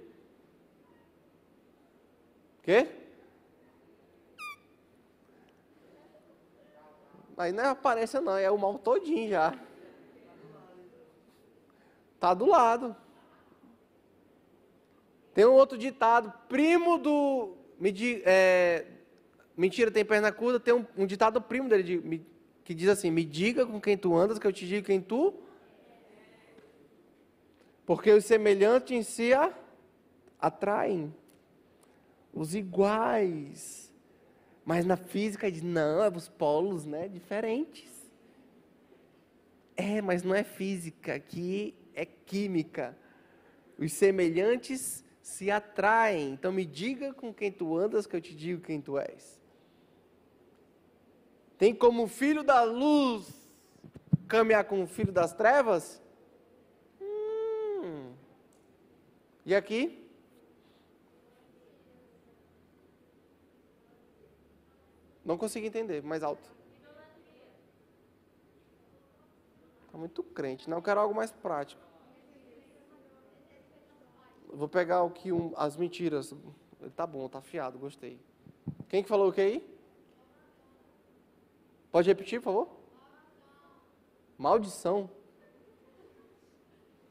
[2.63, 3.00] Quê?
[7.41, 9.57] Aí não é aparência não, é o mal todinho já.
[12.19, 12.95] Tá do lado.
[15.33, 17.55] Tem um outro ditado, primo do.
[18.23, 18.85] É,
[19.57, 22.21] mentira tem perna curta, tem um, um ditado primo dele de,
[22.63, 25.33] que diz assim: Me diga com quem tu andas, que eu te digo quem tu.
[27.87, 29.31] Porque os semelhantes em si
[30.39, 31.11] atraem.
[32.31, 33.90] Os iguais
[34.71, 37.91] mas na física diz, não, é os polos né, diferentes.
[39.75, 42.97] É, mas não é física, aqui é química.
[43.77, 46.31] Os semelhantes se atraem.
[46.31, 49.37] Então me diga com quem tu andas, que eu te digo quem tu és.
[51.57, 53.27] Tem como filho da luz
[54.25, 56.01] caminhar com o filho das trevas?
[57.01, 58.13] Hum.
[59.45, 60.00] E aqui?
[65.23, 66.49] Não consegui entender, mais alto.
[69.85, 70.69] Está muito crente.
[70.69, 71.81] Não, eu quero algo mais prático.
[74.47, 76.33] Vou pegar o que um, as mentiras.
[76.95, 78.19] Tá bom, tá afiado, gostei.
[78.89, 79.77] Quem que falou o que aí?
[81.91, 82.69] Pode repetir, por favor?
[84.37, 85.09] Maldição.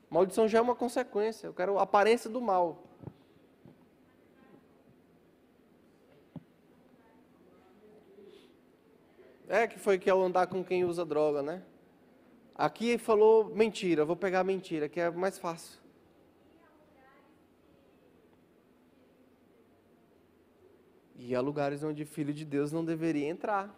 [0.09, 1.47] Maldição já é uma consequência.
[1.47, 2.90] Eu quero a aparência do mal.
[9.53, 11.61] É que foi que ao andar com quem usa droga, né?
[12.55, 15.77] Aqui falou mentira, vou pegar mentira, que é mais fácil.
[21.17, 23.75] E há lugares onde filho de Deus não deveria entrar.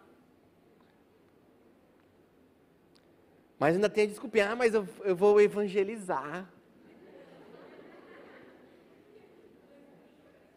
[3.57, 6.47] Mas ainda tem a desculpinha, ah, mas eu, eu vou evangelizar.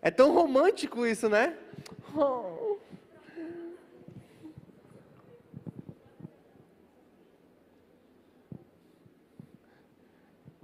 [0.03, 1.57] É tão romântico isso, né?
[2.19, 2.76] Oh.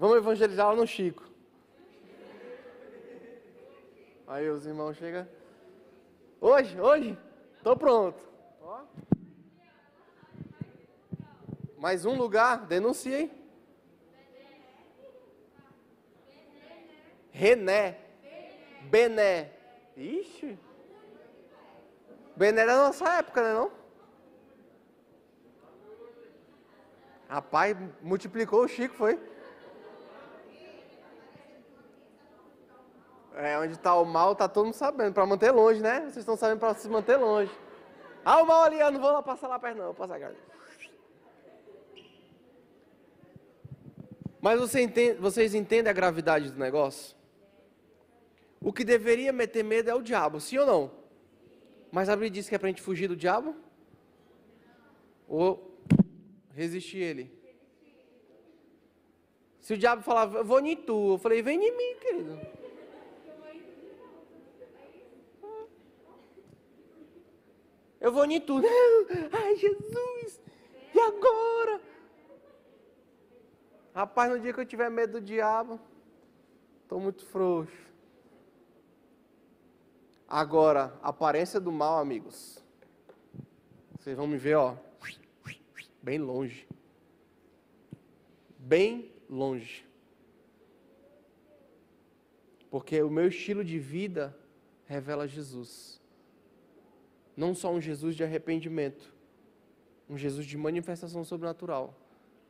[0.02, 1.22] Vamos evangelizar lá no Chico.
[4.26, 5.28] Aí os irmãos chegam.
[6.40, 7.16] Hoje, hoje,
[7.54, 8.20] estou pronto.
[11.78, 13.30] Mais um lugar, denunciei.
[17.30, 18.00] René.
[18.90, 19.52] Bené.
[19.96, 20.58] Ixi.
[22.34, 23.70] Bené é da nossa época, né não?
[27.28, 29.30] Rapaz, multiplicou o Chico, foi?
[33.34, 36.00] É, onde está o mal, está todo mundo sabendo, para manter longe, né?
[36.00, 37.50] Vocês estão sabendo para se manter longe.
[38.24, 39.86] Ah, o mal ali, eu não vou lá passar lá perto, não.
[39.86, 40.36] Vou passar aqui.
[44.40, 47.16] Mas você entende, vocês entendem a gravidade do negócio?
[48.60, 50.90] O que deveria meter medo é o diabo, sim ou não?
[51.90, 53.54] Mas a Bíblia diz que é para a gente fugir do diabo?
[55.28, 55.78] Ou
[56.54, 57.42] resistir ele?
[59.60, 62.61] Se o diabo falava, eu vou em tu, eu falei, vem em mim, querido.
[68.02, 68.60] Eu vou em tu.
[68.60, 70.40] Não, ai Jesus,
[70.92, 71.80] e agora?
[73.94, 75.78] Rapaz, no dia que eu tiver medo do diabo,
[76.82, 77.92] estou muito frouxo.
[80.26, 82.60] Agora, aparência do mal, amigos.
[84.00, 84.76] Vocês vão me ver, ó,
[86.02, 86.66] bem longe.
[88.58, 89.86] Bem longe.
[92.68, 94.36] Porque o meu estilo de vida
[94.86, 96.01] revela Jesus.
[97.36, 99.12] Não só um Jesus de arrependimento,
[100.08, 101.94] um Jesus de manifestação sobrenatural,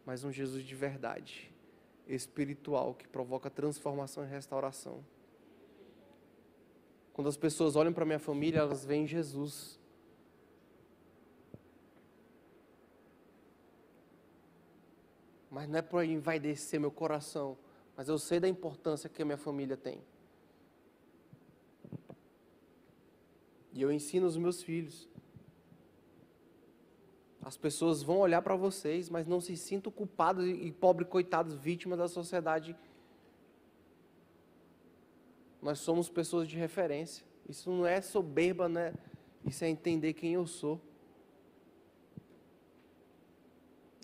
[0.05, 1.53] mas um Jesus de verdade,
[2.07, 5.05] espiritual, que provoca transformação e restauração.
[7.12, 9.78] Quando as pessoas olham para minha família, elas veem Jesus.
[15.51, 17.59] Mas não é para envaidecer meu coração,
[17.95, 20.01] mas eu sei da importância que a minha família tem.
[23.72, 25.08] E eu ensino os meus filhos.
[27.42, 31.98] As pessoas vão olhar para vocês, mas não se sintam culpados e pobres coitados, vítimas
[31.98, 32.76] da sociedade.
[35.60, 37.24] Nós somos pessoas de referência.
[37.48, 38.94] Isso não é soberba, né?
[39.44, 40.80] Isso é entender quem eu sou.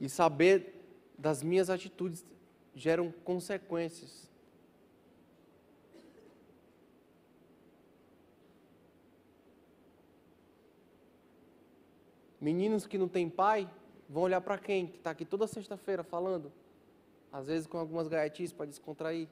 [0.01, 0.75] E saber
[1.17, 2.25] das minhas atitudes
[2.75, 4.28] geram consequências.
[12.41, 13.69] Meninos que não têm pai
[14.09, 14.87] vão olhar para quem?
[14.87, 16.53] Que está aqui toda sexta-feira falando.
[17.33, 19.29] Às vezes com algumas gaiatinhas para descontrair.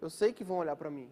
[0.00, 1.08] Eu sei que vão olhar para mim.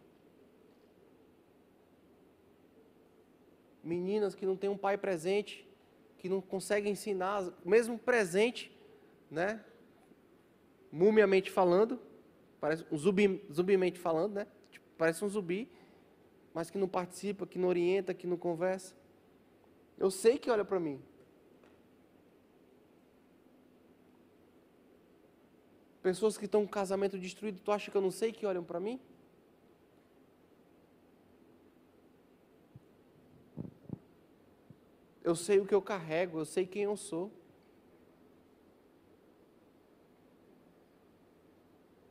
[3.82, 5.66] Meninas que não têm um pai presente,
[6.18, 8.70] que não conseguem ensinar, mesmo presente,
[9.30, 9.64] né?
[10.90, 11.99] Mumiamente falando,
[12.61, 14.47] parece um zumbi, zumbimente falando, né?
[14.70, 15.68] Tipo, parece um zumbi,
[16.55, 18.95] mas que não participa, que não orienta, que não conversa.
[19.99, 21.01] Eu sei que olha para mim.
[26.03, 28.80] Pessoas que estão com casamento destruído, tu acha que eu não sei que olham para
[28.80, 29.01] mim?
[35.22, 37.30] Eu sei o que eu carrego, eu sei quem eu sou.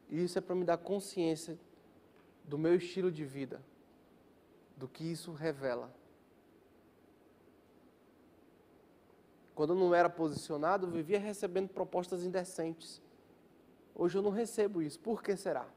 [0.10, 1.60] E isso é para me dar consciência
[2.46, 3.62] do meu estilo de vida,
[4.78, 5.94] do que isso revela.
[9.62, 12.99] Quando eu não era posicionado, eu vivia recebendo propostas indecentes.
[13.93, 14.99] Hoje eu não recebo isso.
[14.99, 15.68] Por que será?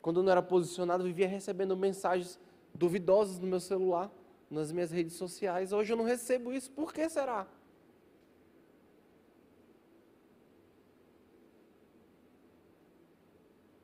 [0.00, 2.38] Quando eu não era posicionado, eu vivia recebendo mensagens
[2.72, 4.12] duvidosas no meu celular,
[4.48, 5.72] nas minhas redes sociais.
[5.72, 6.70] Hoje eu não recebo isso.
[6.70, 7.48] Por que será?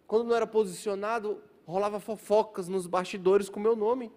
[0.07, 1.43] Quando eu não era posicionado,
[1.73, 4.13] rolava fofocas nos bastidores com meu nome.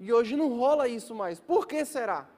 [0.00, 1.38] E hoje não rola isso mais.
[1.38, 2.28] Por que será?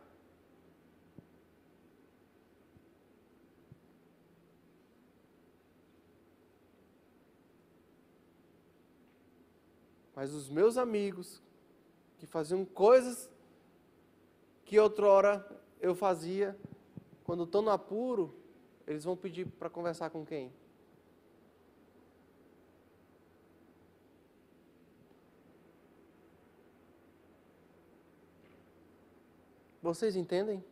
[10.14, 11.42] Mas os meus amigos,
[12.18, 13.30] que faziam coisas
[14.64, 15.44] que outrora
[15.80, 16.57] eu fazia,
[17.24, 18.34] quando estão no apuro,
[18.86, 20.53] eles vão pedir para conversar com quem?
[29.83, 30.64] Vocês entendem?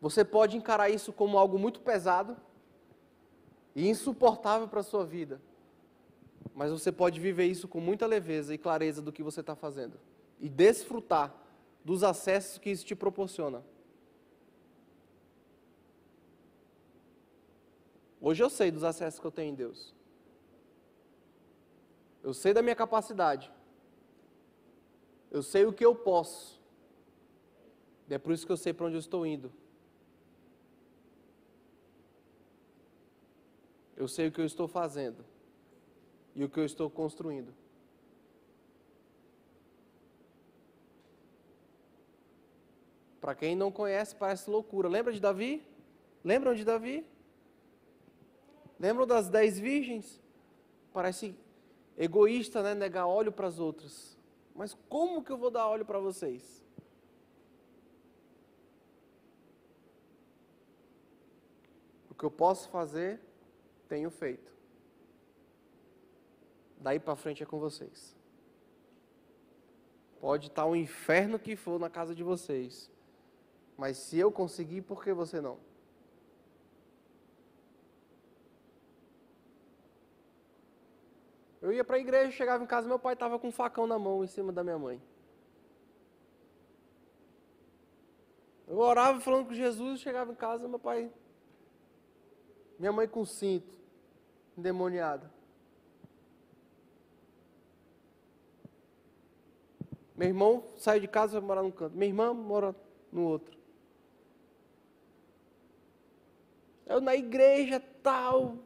[0.00, 2.36] Você pode encarar isso como algo muito pesado
[3.74, 5.40] e insuportável para a sua vida,
[6.54, 9.98] mas você pode viver isso com muita leveza e clareza do que você está fazendo
[10.38, 11.34] e desfrutar
[11.84, 13.64] dos acessos que isso te proporciona.
[18.20, 19.94] Hoje eu sei dos acessos que eu tenho em Deus.
[22.22, 23.50] Eu sei da minha capacidade.
[25.30, 26.60] Eu sei o que eu posso.
[28.08, 29.52] É por isso que eu sei para onde eu estou indo.
[33.96, 35.24] Eu sei o que eu estou fazendo
[36.34, 37.52] e o que eu estou construindo.
[43.20, 44.88] Para quem não conhece, parece loucura.
[44.88, 45.62] Lembra de Davi?
[46.24, 47.04] Lembram de Davi?
[48.78, 50.20] Lembram das dez virgens?
[50.92, 51.34] Parece
[51.96, 52.74] egoísta, né?
[52.74, 54.17] Negar óleo para as outras.
[54.58, 56.60] Mas como que eu vou dar óleo para vocês?
[62.10, 63.20] O que eu posso fazer,
[63.88, 64.52] tenho feito.
[66.76, 68.16] Daí para frente é com vocês.
[70.20, 72.90] Pode estar o inferno que for na casa de vocês.
[73.76, 75.67] Mas se eu conseguir, por que você não?
[81.68, 83.98] Eu ia para a igreja, chegava em casa, meu pai estava com um facão na
[83.98, 85.02] mão em cima da minha mãe.
[88.66, 91.12] Eu orava falando com Jesus, chegava em casa, meu pai.
[92.78, 93.78] Minha mãe com cinto,
[94.56, 95.30] endemoniada.
[100.16, 101.94] Meu irmão sai de casa e vai morar num canto.
[101.94, 102.74] Minha irmã mora
[103.12, 103.58] no outro.
[106.86, 108.56] Eu na igreja tal,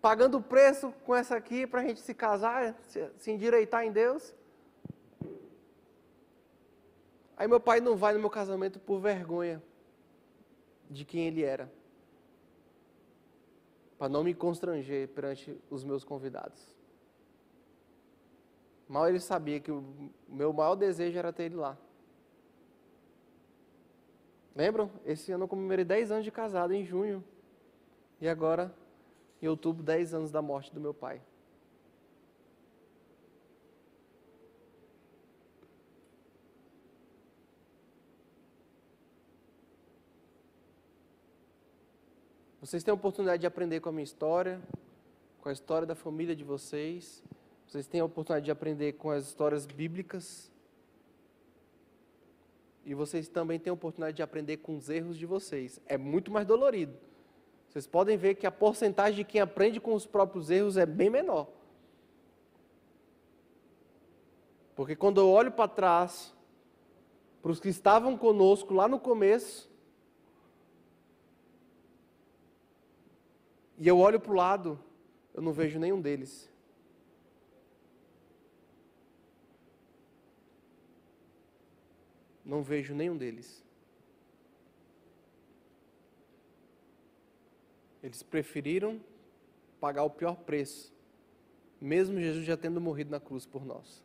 [0.00, 3.92] pagando o preço com essa aqui para a gente se casar, se, se endireitar em
[3.92, 4.34] Deus.
[7.36, 9.62] Aí meu pai não vai no meu casamento por vergonha
[10.88, 11.70] de quem ele era.
[13.98, 16.74] Para não me constranger perante os meus convidados.
[18.88, 19.84] Mal ele sabia que o
[20.28, 21.78] meu maior desejo era ter ele lá.
[24.54, 24.90] Lembram?
[25.04, 27.22] Esse ano eu comemorei 10 anos de casado, em junho.
[28.20, 28.74] E agora
[29.42, 31.20] em outubro, 10 anos da morte do meu pai.
[42.60, 44.60] Vocês têm a oportunidade de aprender com a minha história,
[45.40, 47.22] com a história da família de vocês.
[47.66, 50.52] Vocês têm a oportunidade de aprender com as histórias bíblicas.
[52.84, 55.80] E vocês também têm a oportunidade de aprender com os erros de vocês.
[55.86, 56.94] É muito mais dolorido.
[57.70, 61.08] Vocês podem ver que a porcentagem de quem aprende com os próprios erros é bem
[61.08, 61.46] menor.
[64.74, 66.34] Porque quando eu olho para trás,
[67.40, 69.70] para os que estavam conosco lá no começo,
[73.78, 74.80] e eu olho para o lado,
[75.32, 76.50] eu não vejo nenhum deles.
[82.44, 83.64] Não vejo nenhum deles.
[88.02, 89.00] Eles preferiram
[89.80, 90.92] pagar o pior preço,
[91.80, 94.02] mesmo Jesus já tendo morrido na cruz por nós.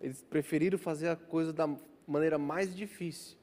[0.00, 1.66] Eles preferiram fazer a coisa da
[2.06, 3.36] maneira mais difícil.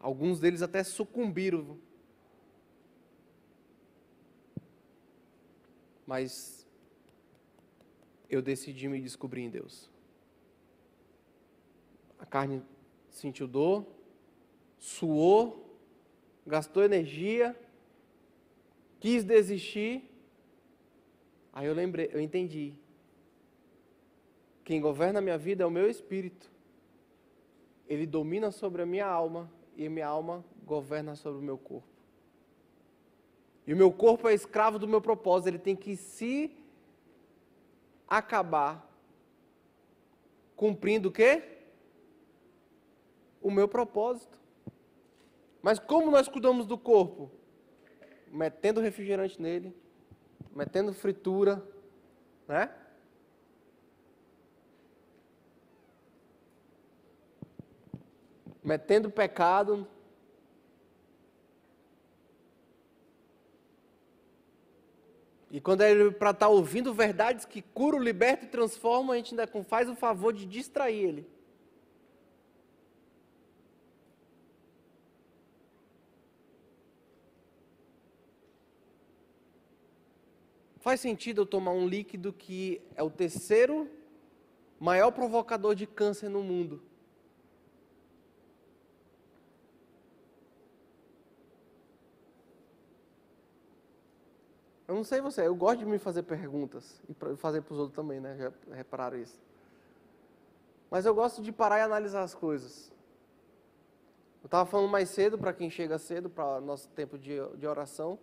[0.00, 1.78] Alguns deles até sucumbiram.
[6.06, 6.66] Mas
[8.28, 9.90] eu decidi me descobrir em Deus.
[12.18, 12.62] A carne
[13.10, 13.86] sentiu dor,
[14.78, 15.78] suou,
[16.46, 17.58] gastou energia,
[19.00, 20.04] quis desistir.
[21.52, 22.74] Aí eu lembrei, eu entendi.
[24.64, 26.50] Quem governa a minha vida é o meu espírito.
[27.88, 31.88] Ele domina sobre a minha alma e a minha alma governa sobre o meu corpo.
[33.66, 36.50] E o meu corpo é escravo do meu propósito, ele tem que se
[38.06, 38.88] acabar
[40.56, 41.42] cumprindo o quê?
[43.42, 44.37] O meu propósito.
[45.62, 47.30] Mas como nós cuidamos do corpo?
[48.30, 49.74] Metendo refrigerante nele,
[50.54, 51.62] metendo fritura,
[52.46, 52.70] né?
[58.62, 59.86] Metendo pecado.
[65.50, 69.38] E quando ele para estar tá ouvindo verdades que curam, libertam e transformam, a gente
[69.38, 71.37] ainda faz o favor de distrair ele.
[80.80, 83.90] Faz sentido eu tomar um líquido que é o terceiro
[84.78, 86.80] maior provocador de câncer no mundo?
[94.86, 97.94] Eu não sei você, eu gosto de me fazer perguntas e fazer para os outros
[97.94, 98.36] também, né?
[98.38, 99.38] Já repararam isso.
[100.90, 102.90] Mas eu gosto de parar e analisar as coisas.
[104.42, 108.18] Eu estava falando mais cedo para quem chega cedo, para nosso tempo de, de oração.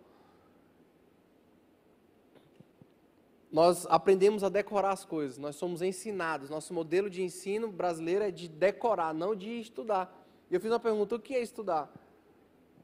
[3.55, 6.49] Nós aprendemos a decorar as coisas, nós somos ensinados.
[6.49, 10.13] Nosso modelo de ensino brasileiro é de decorar, não de estudar.
[10.51, 11.89] E eu fiz uma pergunta: o que é estudar?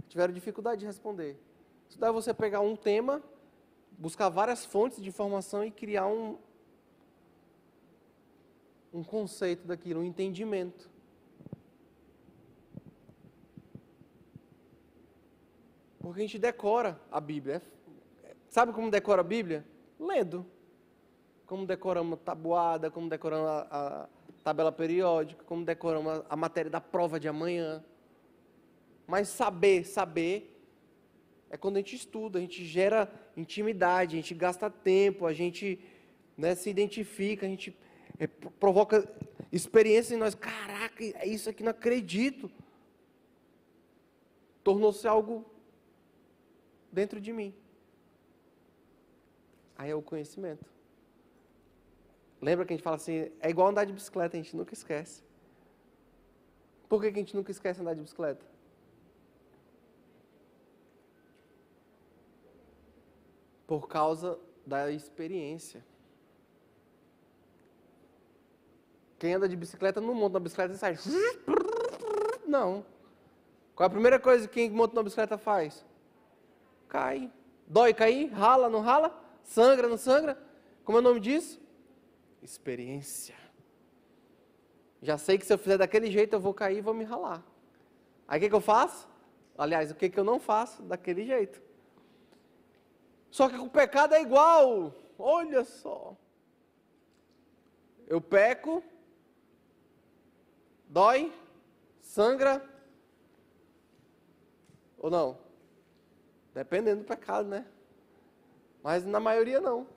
[0.07, 1.38] Tiveram dificuldade de responder.
[1.89, 3.22] Estudar é você pegar um tema,
[3.97, 6.38] buscar várias fontes de informação e criar um,
[8.93, 10.89] um conceito daquilo, um entendimento.
[15.99, 17.61] Porque a gente decora a Bíblia.
[18.47, 19.65] Sabe como decora a Bíblia?
[19.99, 20.45] Lendo.
[21.52, 24.08] Como decoramos tabuada, como decoramos a, a
[24.41, 27.84] tabela periódica, como decoramos a, a matéria da prova de amanhã.
[29.06, 30.58] Mas saber, saber,
[31.49, 35.78] é quando a gente estuda, a gente gera intimidade, a gente gasta tempo, a gente
[36.38, 37.78] né, se identifica, a gente
[38.18, 39.06] é, provoca
[39.52, 40.34] experiência em nós.
[40.34, 42.49] Caraca, é isso aqui, não acredito.
[44.64, 45.45] Tornou-se algo
[46.89, 47.54] dentro de mim.
[49.78, 50.70] Aí é o conhecimento.
[52.42, 55.24] Lembra que a gente fala assim, é igual andar de bicicleta, a gente nunca esquece.
[56.89, 58.44] Por que, a gente nunca esquece andar de bicicleta?
[63.68, 65.86] Por causa da experiência.
[69.20, 70.98] Quem anda de bicicleta não monta na bicicleta e sai.
[72.46, 72.84] Não.
[73.76, 75.86] Qual é a primeira coisa que quem monta na bicicleta faz?
[76.89, 77.32] Cai.
[77.66, 78.28] Dói cair?
[78.34, 79.18] Rala, não rala?
[79.44, 80.38] Sangra, não sangra?
[80.84, 81.62] Como é o nome disso?
[82.42, 83.36] Experiência.
[85.02, 87.44] Já sei que se eu fizer daquele jeito eu vou cair e vou me ralar.
[88.28, 89.08] Aí o que, que eu faço?
[89.58, 90.82] Aliás, o que, que eu não faço?
[90.84, 91.62] Daquele jeito.
[93.30, 94.94] Só que o pecado é igual.
[95.18, 96.16] Olha só.
[98.08, 98.84] Eu peco,
[100.92, 101.32] Dói?
[102.02, 102.62] Sangra?
[104.98, 105.38] Ou não?
[106.54, 107.66] Dependendo do pecado, né?
[108.84, 109.88] Mas na maioria não.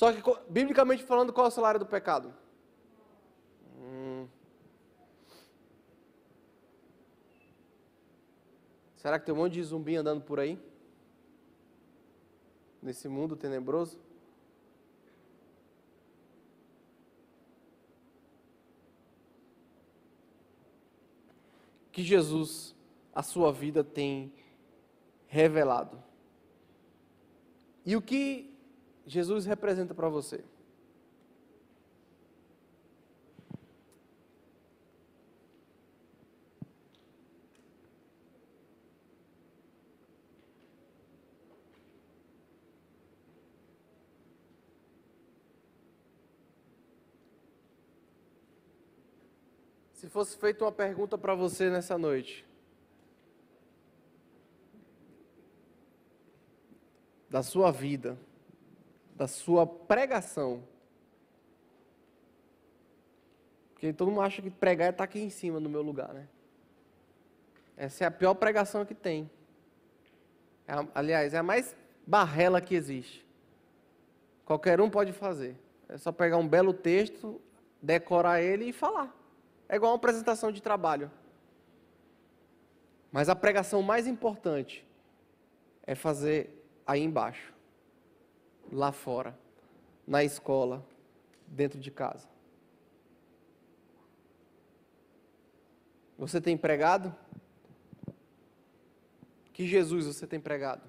[0.00, 2.32] Só que, biblicamente falando, qual é o salário do pecado?
[3.78, 4.26] Hum.
[8.96, 10.58] Será que tem um monte de zumbi andando por aí?
[12.82, 14.00] Nesse mundo tenebroso?
[21.92, 22.74] que Jesus,
[23.14, 24.32] a sua vida, tem
[25.26, 26.02] revelado.
[27.84, 28.49] E o que
[29.06, 30.44] Jesus representa para você?
[50.00, 52.46] Se fosse feita uma pergunta para você nessa noite,
[57.28, 58.18] da sua vida,
[59.20, 60.62] da sua pregação,
[63.74, 66.14] porque todo mundo acha que pregar é estar tá aqui em cima no meu lugar,
[66.14, 66.26] né?
[67.76, 69.30] Essa é a pior pregação que tem.
[70.66, 73.26] É a, aliás, é a mais barrela que existe.
[74.46, 75.54] Qualquer um pode fazer.
[75.86, 77.38] É só pegar um belo texto,
[77.82, 79.14] decorar ele e falar.
[79.68, 81.10] É igual uma apresentação de trabalho.
[83.12, 84.82] Mas a pregação mais importante
[85.82, 87.52] é fazer aí embaixo,
[88.72, 89.36] lá fora,
[90.06, 90.84] na escola,
[91.46, 92.28] dentro de casa.
[96.18, 97.14] Você tem pregado?
[99.52, 100.82] Que Jesus você tem pregado?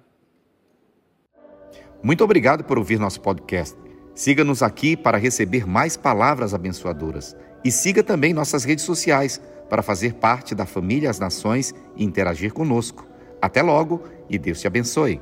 [2.02, 3.78] Muito obrigado por ouvir nosso podcast.
[4.14, 7.34] Siga-nos aqui para receber mais palavras abençoadoras.
[7.64, 12.52] E siga também nossas redes sociais para fazer parte da família As Nações e interagir
[12.52, 13.06] conosco.
[13.40, 15.20] Até logo e Deus te abençoe.